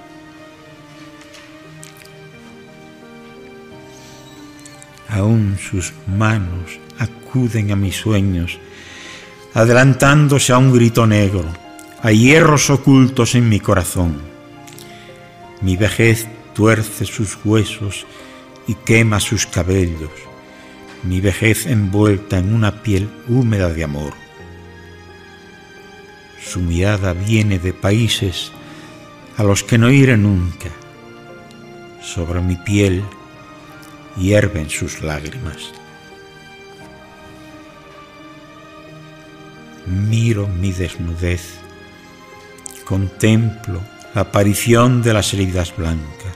[5.10, 8.60] Aún sus manos acuden a mis sueños,
[9.54, 11.46] adelantándose a un grito negro,
[12.02, 14.22] a hierros ocultos en mi corazón.
[15.62, 18.06] Mi vejez tuerce sus huesos
[18.68, 20.12] y quema sus cabellos,
[21.06, 24.14] mi vejez envuelta en una piel húmeda de amor.
[26.44, 28.52] Su mirada viene de países
[29.38, 30.70] a los que no iré nunca.
[32.02, 33.04] Sobre mi piel
[34.16, 35.72] hierven sus lágrimas.
[39.86, 41.60] Miro mi desnudez,
[42.86, 43.82] contemplo
[44.16, 46.36] la aparición de las heridas blancas.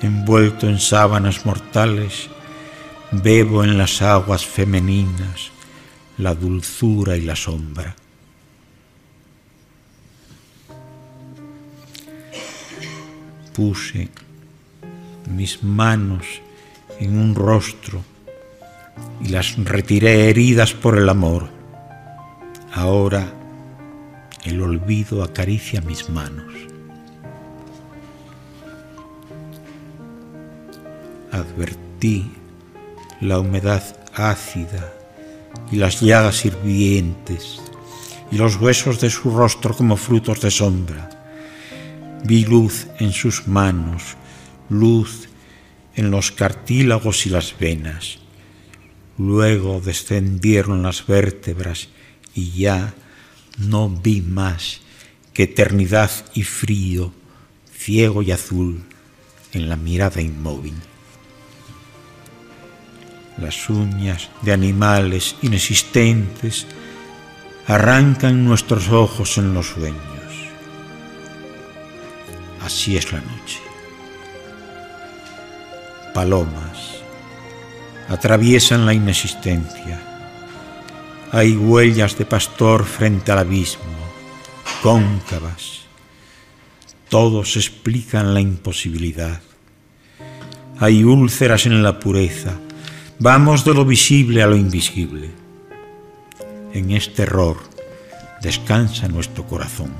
[0.00, 2.30] Envuelto en sábanas mortales,
[3.10, 5.50] bebo en las aguas femeninas
[6.18, 7.94] la dulzura y la sombra.
[13.54, 14.08] Puse
[15.34, 16.24] mis manos
[17.00, 18.02] en un rostro
[19.20, 21.48] y las retiré heridas por el amor.
[22.72, 23.32] Ahora
[24.44, 26.52] el olvido acaricia mis manos.
[31.32, 32.37] Advertí
[33.20, 33.82] la humedad
[34.14, 34.92] ácida
[35.72, 37.60] y las llagas hirvientes
[38.30, 41.10] y los huesos de su rostro como frutos de sombra.
[42.24, 44.16] Vi luz en sus manos,
[44.68, 45.28] luz
[45.94, 48.18] en los cartílagos y las venas.
[49.16, 51.88] Luego descendieron las vértebras
[52.34, 52.94] y ya
[53.56, 54.80] no vi más
[55.32, 57.12] que eternidad y frío,
[57.76, 58.84] ciego y azul
[59.52, 60.74] en la mirada inmóvil.
[63.40, 66.66] Las uñas de animales inexistentes
[67.66, 69.98] arrancan nuestros ojos en los sueños.
[72.64, 73.60] Así es la noche.
[76.14, 76.98] Palomas
[78.08, 80.00] atraviesan la inexistencia.
[81.30, 83.84] Hay huellas de pastor frente al abismo,
[84.82, 85.82] cóncavas.
[87.08, 89.40] Todos explican la imposibilidad.
[90.80, 92.54] Hay úlceras en la pureza.
[93.20, 95.30] Vamos de lo visible a lo invisible.
[96.72, 97.56] En este error
[98.40, 99.90] descansa nuestro corazón.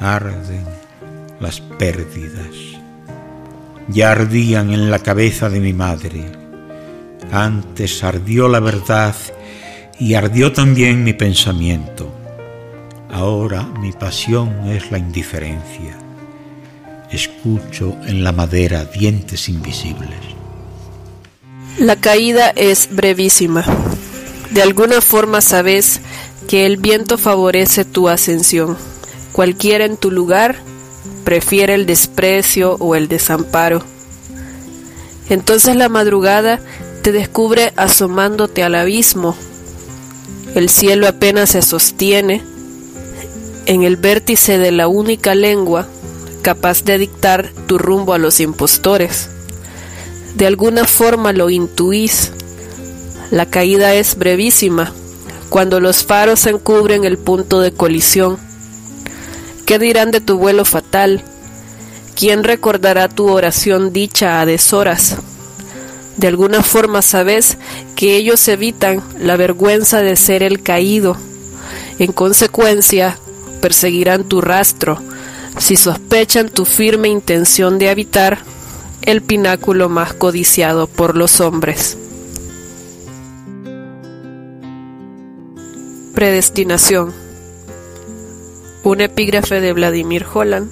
[0.00, 0.64] Arden
[1.38, 2.80] las pérdidas.
[3.88, 6.32] Ya ardían en la cabeza de mi madre.
[7.30, 9.14] Antes ardió la verdad
[9.98, 12.10] y ardió también mi pensamiento.
[13.10, 16.01] Ahora mi pasión es la indiferencia.
[17.12, 20.08] Escucho en la madera dientes invisibles.
[21.78, 23.64] La caída es brevísima.
[24.50, 26.00] De alguna forma sabes
[26.48, 28.78] que el viento favorece tu ascensión.
[29.32, 30.56] Cualquiera en tu lugar
[31.24, 33.82] prefiere el desprecio o el desamparo.
[35.28, 36.60] Entonces la madrugada
[37.02, 39.36] te descubre asomándote al abismo.
[40.54, 42.42] El cielo apenas se sostiene
[43.66, 45.86] en el vértice de la única lengua
[46.42, 49.30] capaz de dictar tu rumbo a los impostores.
[50.34, 52.32] De alguna forma lo intuís.
[53.30, 54.92] La caída es brevísima,
[55.48, 58.38] cuando los faros encubren el punto de colisión.
[59.64, 61.22] ¿Qué dirán de tu vuelo fatal?
[62.14, 65.16] ¿Quién recordará tu oración dicha a deshoras?
[66.16, 67.56] De alguna forma sabes
[67.96, 71.16] que ellos evitan la vergüenza de ser el caído.
[71.98, 73.16] En consecuencia,
[73.62, 75.00] perseguirán tu rastro
[75.58, 78.38] si sospechan tu firme intención de habitar
[79.02, 81.96] el pináculo más codiciado por los hombres.
[86.14, 87.12] Predestinación.
[88.84, 90.70] Un epígrafe de Vladimir Holland.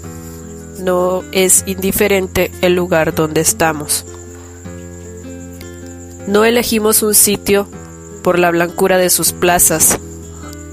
[0.81, 4.05] No es indiferente el lugar donde estamos.
[6.27, 7.67] No elegimos un sitio
[8.23, 9.99] por la blancura de sus plazas,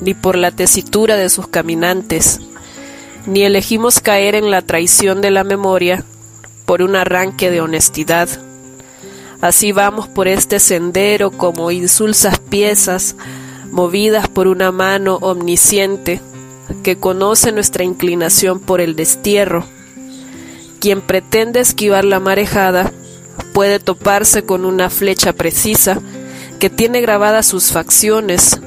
[0.02, 2.40] ni por la tesitura de sus caminantes,
[3.28, 6.04] ni elegimos caer en la traición de la memoria
[6.66, 8.30] por un arranque de honestidad.
[9.42, 13.16] Así vamos por este sendero como insulsas piezas,
[13.70, 16.22] movidas por una mano omnisciente
[16.84, 19.66] que conoce nuestra inclinación por el destierro.
[20.80, 22.94] Quien pretende esquivar la marejada
[23.54, 26.00] puede toparse con una flecha precisa
[26.60, 28.60] que tiene grabadas sus facciones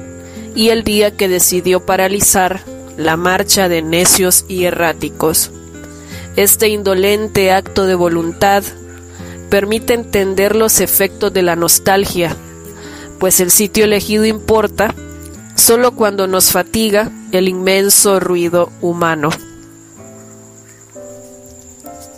[0.55, 2.61] y el día que decidió paralizar
[2.97, 5.51] la marcha de necios y erráticos.
[6.35, 8.63] Este indolente acto de voluntad
[9.49, 12.35] permite entender los efectos de la nostalgia,
[13.19, 14.95] pues el sitio elegido importa
[15.55, 19.29] solo cuando nos fatiga el inmenso ruido humano.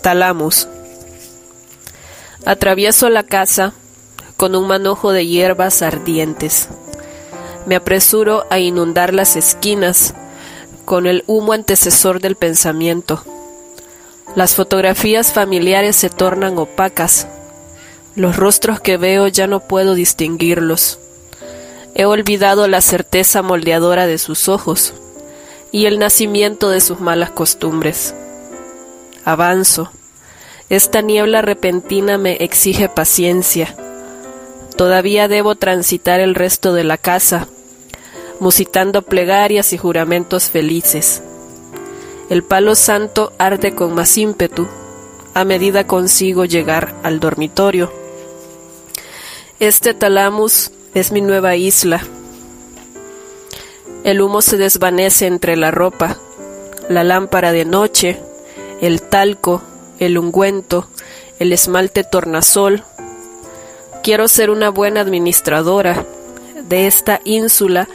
[0.01, 0.67] Talamus.
[2.45, 3.73] Atravieso la casa
[4.37, 6.67] con un manojo de hierbas ardientes.
[7.65, 10.13] Me apresuro a inundar las esquinas
[10.93, 13.23] con el humo antecesor del pensamiento.
[14.35, 17.27] Las fotografías familiares se tornan opacas.
[18.15, 20.99] Los rostros que veo ya no puedo distinguirlos.
[21.95, 24.93] He olvidado la certeza moldeadora de sus ojos
[25.71, 28.13] y el nacimiento de sus malas costumbres.
[29.25, 29.89] Avanzo.
[30.69, 33.75] Esta niebla repentina me exige paciencia.
[34.77, 37.47] Todavía debo transitar el resto de la casa,
[38.39, 41.21] musitando plegarias y juramentos felices.
[42.29, 44.67] El palo santo arde con más ímpetu
[45.33, 47.91] a medida consigo llegar al dormitorio.
[49.59, 52.03] Este talamus es mi nueva isla.
[54.03, 56.17] El humo se desvanece entre la ropa.
[56.89, 58.19] la lámpara de noche,
[58.81, 59.61] el talco,
[59.99, 60.89] el ungüento,
[61.39, 62.83] el esmalte tornasol.
[64.03, 66.05] Quiero ser una buena administradora
[66.67, 67.87] de esta ínsula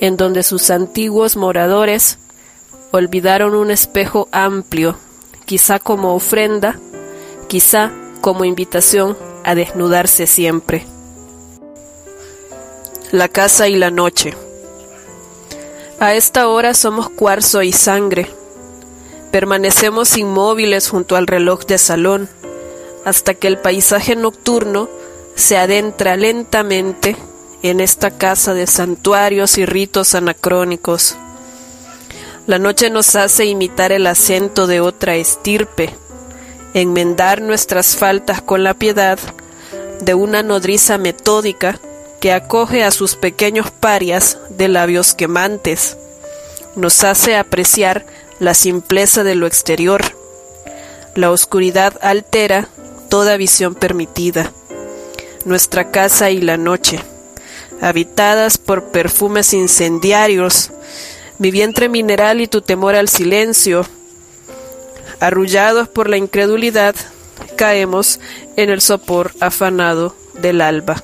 [0.00, 2.18] en donde sus antiguos moradores
[2.92, 4.96] olvidaron un espejo amplio,
[5.44, 6.78] quizá como ofrenda,
[7.48, 10.86] quizá como invitación a desnudarse siempre.
[13.12, 14.34] La casa y la noche.
[15.98, 18.30] A esta hora somos cuarzo y sangre.
[19.30, 22.28] Permanecemos inmóviles junto al reloj de salón
[23.04, 24.88] hasta que el paisaje nocturno
[25.36, 27.16] se adentra lentamente
[27.68, 31.16] en esta casa de santuarios y ritos anacrónicos.
[32.46, 35.94] La noche nos hace imitar el acento de otra estirpe,
[36.74, 39.18] enmendar nuestras faltas con la piedad
[40.00, 41.80] de una nodriza metódica
[42.20, 45.96] que acoge a sus pequeños parias de labios quemantes,
[46.76, 48.06] nos hace apreciar
[48.38, 50.02] la simpleza de lo exterior.
[51.14, 52.68] La oscuridad altera
[53.08, 54.52] toda visión permitida.
[55.44, 57.00] Nuestra casa y la noche,
[57.80, 60.70] habitadas por perfumes incendiarios,
[61.38, 63.86] mi vientre mineral y tu temor al silencio,
[65.20, 66.94] arrullados por la incredulidad,
[67.56, 68.20] caemos
[68.56, 71.02] en el sopor afanado del alba.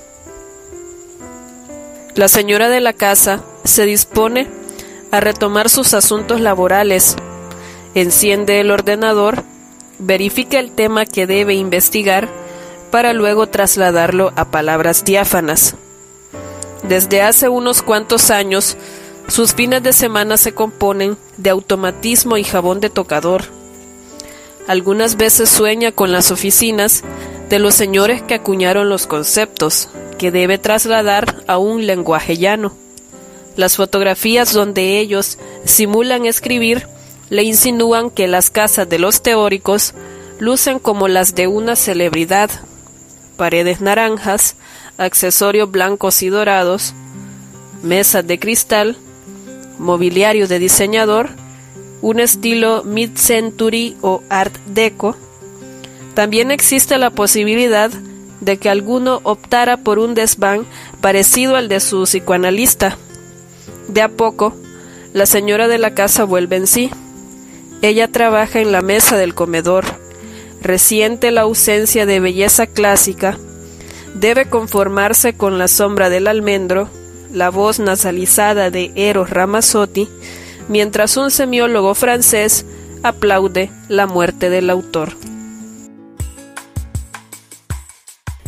[2.14, 4.48] La señora de la casa se dispone
[5.10, 7.16] a retomar sus asuntos laborales,
[7.94, 9.44] enciende el ordenador,
[9.98, 12.28] verifica el tema que debe investigar
[12.90, 15.74] para luego trasladarlo a palabras diáfanas.
[16.82, 18.76] Desde hace unos cuantos años,
[19.28, 23.44] sus fines de semana se componen de automatismo y jabón de tocador.
[24.66, 27.02] Algunas veces sueña con las oficinas
[27.48, 32.72] de los señores que acuñaron los conceptos, que debe trasladar a un lenguaje llano.
[33.56, 36.86] Las fotografías donde ellos simulan escribir
[37.28, 39.94] le insinúan que las casas de los teóricos
[40.38, 42.50] lucen como las de una celebridad.
[43.36, 44.56] Paredes naranjas,
[44.98, 46.94] accesorios blancos y dorados,
[47.82, 48.96] mesas de cristal,
[49.78, 51.30] mobiliario de diseñador,
[52.00, 55.16] un estilo mid-century o art deco.
[56.14, 57.90] También existe la posibilidad
[58.40, 60.66] de que alguno optara por un desván
[61.00, 62.98] parecido al de su psicoanalista.
[63.88, 64.54] De a poco,
[65.12, 66.90] la señora de la casa vuelve en sí.
[67.82, 69.84] Ella trabaja en la mesa del comedor,
[70.60, 73.38] resiente la ausencia de belleza clásica,
[74.14, 76.88] debe conformarse con la sombra del almendro,
[77.32, 80.08] la voz nasalizada de Eros Ramazzotti,
[80.68, 82.66] mientras un semiólogo francés
[83.02, 85.10] aplaude la muerte del autor.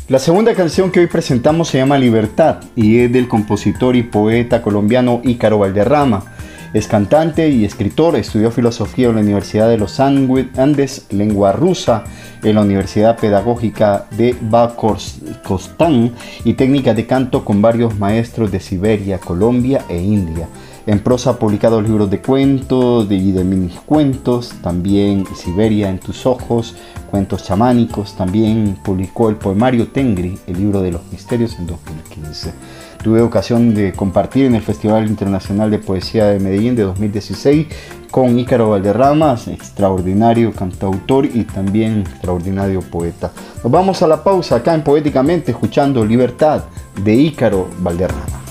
[0.07, 4.61] La segunda canción que hoy presentamos se llama Libertad y es del compositor y poeta
[4.61, 6.34] colombiano Ícaro Valderrama.
[6.75, 12.03] Es cantante y escritor, estudió filosofía en la Universidad de los Andes, lengua rusa
[12.43, 16.13] en la Universidad Pedagógica de Bakorkostán
[16.45, 20.49] y técnica de canto con varios maestros de Siberia, Colombia e India.
[20.89, 26.27] En prosa ha publicado libros de cuentos y de mini cuentos, también Siberia en tus
[26.27, 26.75] ojos,
[27.09, 32.53] cuentos chamánicos, también publicó el poemario Tengri, el libro de los misterios en 2015.
[33.05, 37.67] Tuve ocasión de compartir en el Festival Internacional de Poesía de Medellín de 2016
[38.11, 43.31] con Ícaro Valderrama, extraordinario cantautor y también extraordinario poeta.
[43.63, 46.65] Nos vamos a la pausa acá en Poéticamente escuchando Libertad
[47.05, 48.44] de Ícaro Valderrama.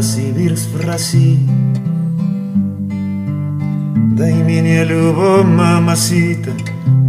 [0.00, 1.36] recibir frasi
[4.16, 6.50] Daj minja ljubav mamasita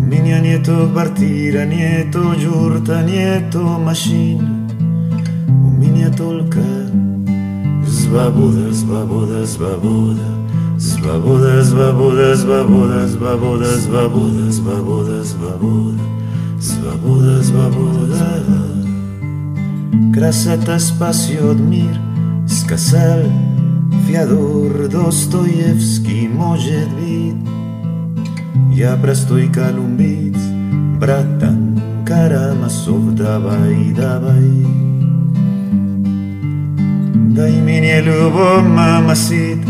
[0.10, 4.68] Minja njeto kvartira, njeto džurta, njeto mašina
[5.50, 6.60] U minja tolka
[7.88, 10.30] Zbaboda, zbaboda, zbaboda
[10.78, 16.04] Zbaboda, zbaboda, zbaboda, zbaboda, zbaboda, zbaboda, zbaboda
[16.60, 18.52] Zbaboda, zbaboda
[20.14, 22.11] Красота спасет мир
[22.72, 23.24] сказал
[24.08, 27.36] Феодор Достоевский, может быть.
[28.74, 30.38] Я простой колумбиец,
[30.98, 34.66] братан Карамасов, давай, давай.
[37.36, 39.68] Дай мне любовь, мамасита,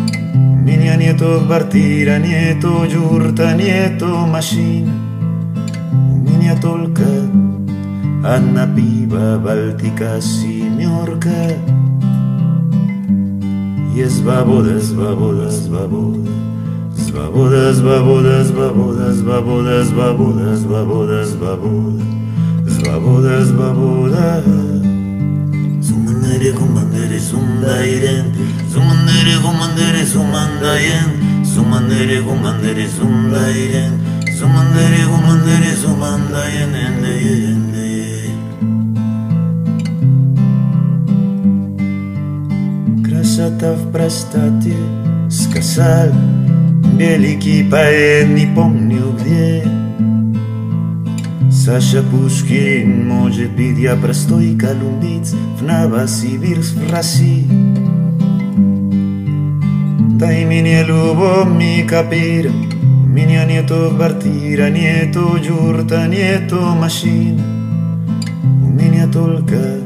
[0.64, 4.92] меня нету квартира, нету юрта, нету машин.
[6.12, 7.32] У меня Tolka,
[8.24, 11.82] Anna Piva, Báltica, Simiorka.
[13.96, 16.32] Je zvaboda, zvaboda, zvaboda.
[16.96, 22.04] Zvaboda, zvaboda, zvaboda, zvaboda, zvaboda, zvaboda, zvaboda.
[22.68, 24.44] Zvaboda, zvaboda.
[25.84, 28.26] Sumandere, kumandere, sundairen.
[28.74, 31.10] Sumandere, kumandere, sumandayen.
[31.44, 33.92] Sumandere, kumandere, sundairen.
[34.40, 36.72] Sumandere, kumandere, sumandayen.
[36.86, 37.14] Ende,
[37.52, 37.81] ende,
[43.41, 44.77] Красота в простоте,
[45.31, 46.11] сказал
[46.99, 49.65] великий поэт, не помню где.
[51.51, 57.47] Саша Пушкин, может быть, я простой колумбиец в Новосибирск, в России.
[60.19, 67.41] Дай мне любовь, ми копира, меня нету квартира, нету юрта, нету машин.
[68.63, 69.81] У меня только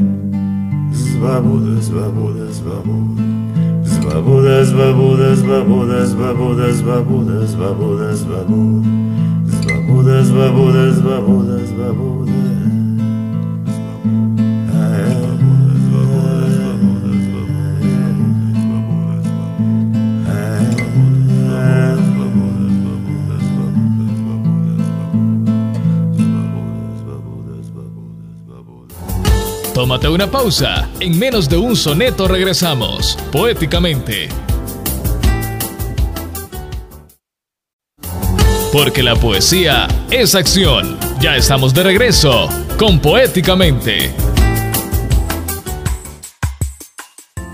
[1.21, 3.24] свобода, свобода, свобода.
[4.06, 8.24] Begudes, begudes, begudes, begudes, begudes, begudes, begudes,
[9.58, 12.65] begudes, begudes, begudes, begudes.
[29.76, 30.88] Tómate una pausa.
[31.02, 34.30] En menos de un soneto regresamos, poéticamente.
[38.72, 40.98] Porque la poesía es acción.
[41.20, 42.48] Ya estamos de regreso
[42.78, 44.25] con Poéticamente.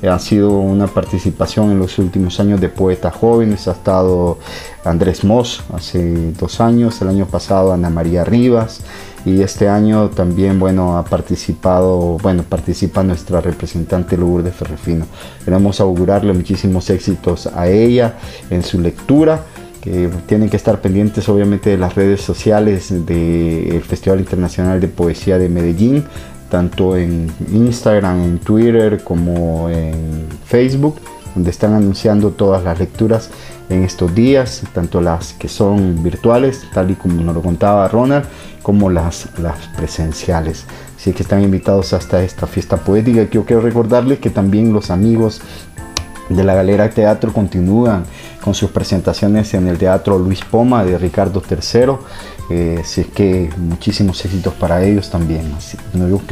[0.08, 3.68] Ha sido una participación en los últimos años de poetas jóvenes.
[3.68, 4.38] Ha estado
[4.84, 8.82] Andrés Moss hace dos años, el año pasado Ana María Rivas
[9.26, 15.06] y este año también bueno ha participado bueno participa nuestra representante Lourdes Ferrefino.
[15.44, 18.16] Queremos augurarle muchísimos éxitos a ella
[18.50, 19.44] en su lectura
[19.82, 25.38] que tienen que estar pendientes obviamente de las redes sociales del Festival Internacional de Poesía
[25.38, 26.06] de Medellín
[26.50, 30.98] tanto en Instagram, en Twitter como en Facebook
[31.36, 33.30] donde están anunciando todas las lecturas
[33.70, 38.26] en estos días, tanto las que son virtuales, tal y como nos lo contaba Ronald,
[38.62, 40.66] como las, las presenciales.
[40.96, 43.28] Así que están invitados hasta esta fiesta poética.
[43.30, 45.42] Yo quiero recordarles que también los amigos
[46.30, 48.06] de la Galera Teatro continúan
[48.46, 51.98] con sus presentaciones en el Teatro Luis Poma de Ricardo III
[52.48, 55.52] eh, si es que muchísimos éxitos para ellos también.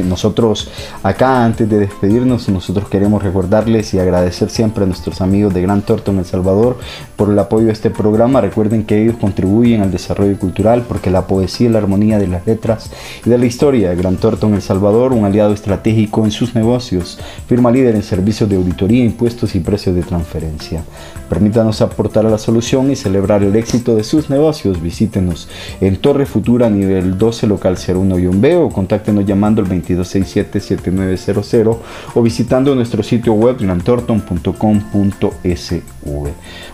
[0.07, 0.69] nosotros
[1.01, 5.81] acá, antes de despedirnos, nosotros queremos recordarles y agradecer siempre a nuestros amigos de Gran
[5.81, 6.77] Torto en El Salvador
[7.15, 8.41] por el apoyo a este programa.
[8.41, 12.91] Recuerden que ellos contribuyen al desarrollo cultural porque la poesía la armonía de las letras
[13.25, 13.95] y de la historia.
[13.95, 18.47] Gran Torto en El Salvador, un aliado estratégico en sus negocios, firma líder en servicios
[18.47, 20.83] de auditoría, impuestos y precios de transferencia.
[21.27, 21.81] Permítanos
[22.27, 24.79] a la solución y celebrar el éxito de sus negocios.
[24.81, 25.47] Visítenos
[25.81, 31.77] en Torre Futura nivel 12 local 01-B o contáctenos llamando al 2267-7900
[32.13, 35.81] o visitando nuestro sitio web grantorton.com.sv.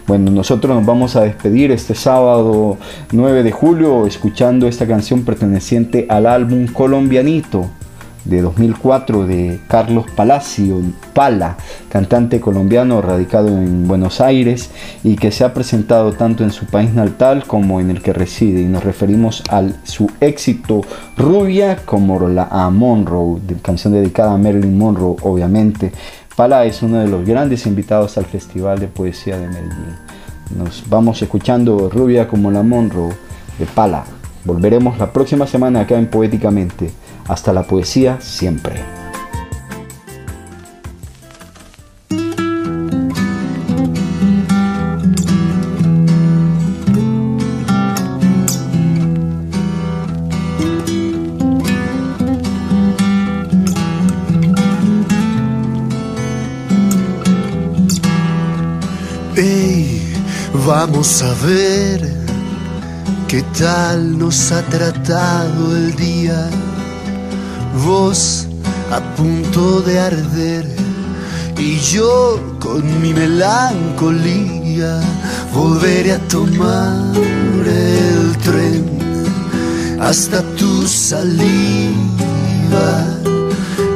[0.07, 2.77] Bueno, nosotros nos vamos a despedir este sábado
[3.11, 7.69] 9 de julio escuchando esta canción perteneciente al álbum Colombianito
[8.29, 10.81] de 2004 de Carlos Palacio,
[11.13, 11.57] Pala,
[11.89, 14.69] cantante colombiano radicado en Buenos Aires
[15.03, 18.61] y que se ha presentado tanto en su país natal como en el que reside.
[18.61, 20.81] Y nos referimos a su éxito
[21.17, 25.91] Rubia como la a Monroe, canción dedicada a Marilyn Monroe, obviamente.
[26.35, 29.95] Pala es uno de los grandes invitados al Festival de Poesía de Medellín.
[30.57, 33.13] Nos vamos escuchando Rubia como la Monroe
[33.57, 34.05] de Pala.
[34.45, 36.91] Volveremos la próxima semana acá en Poéticamente.
[37.29, 38.83] Hasta la poesía siempre.
[59.35, 60.01] Hey,
[60.65, 62.11] vamos a ver
[63.27, 66.49] qué tal nos ha tratado el día
[67.85, 68.47] Vos
[68.91, 70.65] a punto de arder
[71.57, 75.01] y yo con mi melancolía
[75.53, 77.15] volveré a tomar
[77.65, 78.99] el tren
[79.99, 81.29] hasta tu salida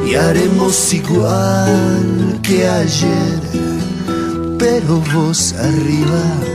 [0.06, 3.40] y haremos igual que ayer,
[4.58, 6.53] pero vos arriba.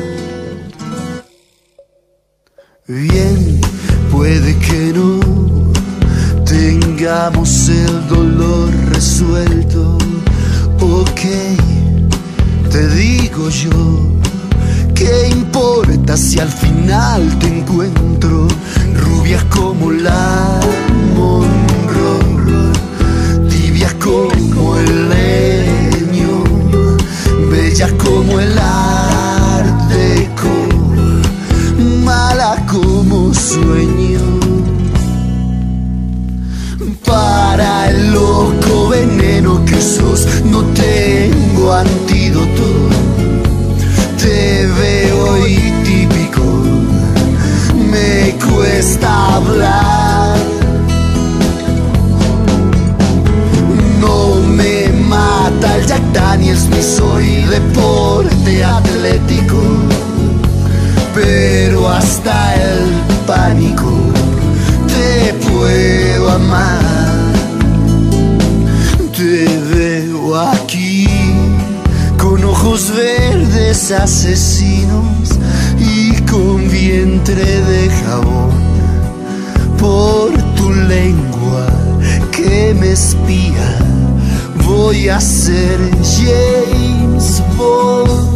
[7.31, 9.97] El dolor resuelto.
[10.81, 11.21] Ok,
[12.71, 14.17] te digo yo,
[14.95, 18.47] ¿qué importa si al final te encuentro
[18.95, 20.48] rubia como la
[56.13, 59.61] Daniels, ni soy deporte atlético,
[61.13, 62.89] pero hasta el
[63.25, 63.91] pánico
[64.87, 67.33] te puedo amar.
[69.17, 71.07] Te veo aquí
[72.17, 75.39] con ojos verdes asesinos
[75.79, 78.58] y con vientre de jabón
[80.89, 81.67] lengua
[82.31, 83.77] que me espía.
[84.65, 88.28] Voy a ser James Bond.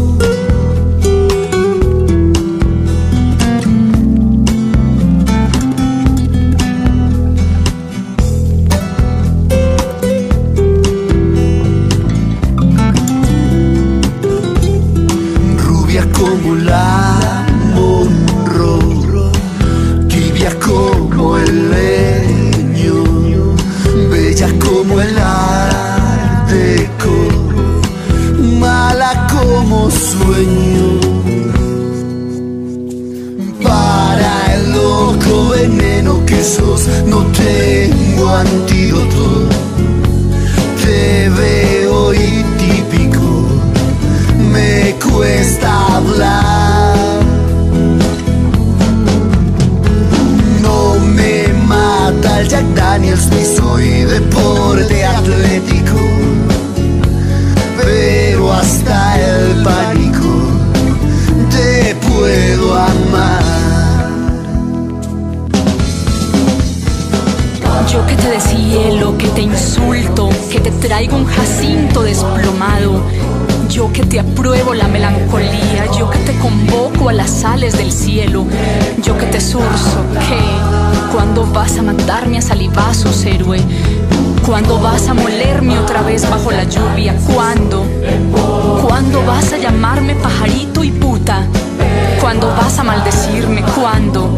[92.57, 94.29] Vas a maldecirme, cuando.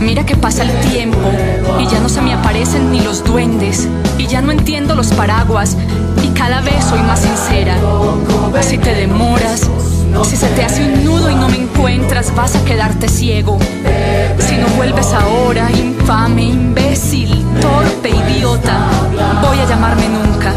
[0.00, 1.30] Mira que pasa el tiempo
[1.78, 3.86] y ya no se me aparecen ni los duendes
[4.16, 5.76] y ya no entiendo los paraguas
[6.22, 7.76] y cada vez soy más sincera.
[8.62, 9.68] Si te demoras,
[10.24, 13.58] si se te hace un nudo y no me encuentras, vas a quedarte ciego.
[14.38, 18.88] Si no vuelves ahora, infame, imbécil, torpe, idiota,
[19.42, 20.54] voy a llamarme nunca.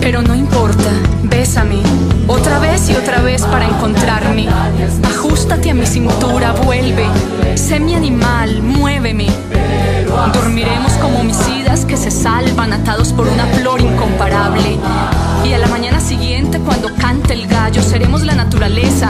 [0.00, 0.90] Pero no importa,
[1.38, 1.80] bésame,
[2.26, 4.48] otra vez y otra vez para encontrarme.
[5.04, 7.06] Ajustate a mi cintura, vuelve,
[7.54, 9.28] sé mi animal, muéveme.
[10.34, 14.78] Dormiremos como homicidas que se salvan atados por una flor incomparable.
[15.44, 19.08] Y a la mañana siguiente, cuando cante el gallo, seremos la naturaleza.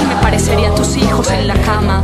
[0.00, 2.02] Y me pareceré a tus hijos en la cama.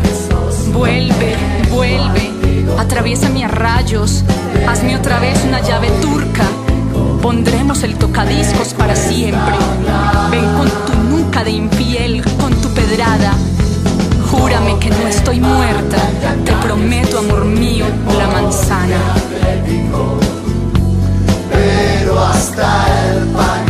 [0.75, 1.35] Vuelve,
[1.71, 2.31] vuelve,
[2.79, 4.23] atraviésame a rayos,
[4.69, 6.45] hazme otra vez una llave turca.
[7.23, 9.55] Pondremos el tocadiscos para siempre.
[10.31, 13.35] Ven con tu nuca de infiel, con tu pedrada.
[14.31, 15.99] Júrame que no estoy muerta.
[16.45, 17.85] Te prometo, amor mío,
[18.17, 18.97] la manzana.
[21.53, 23.70] pero hasta el pánico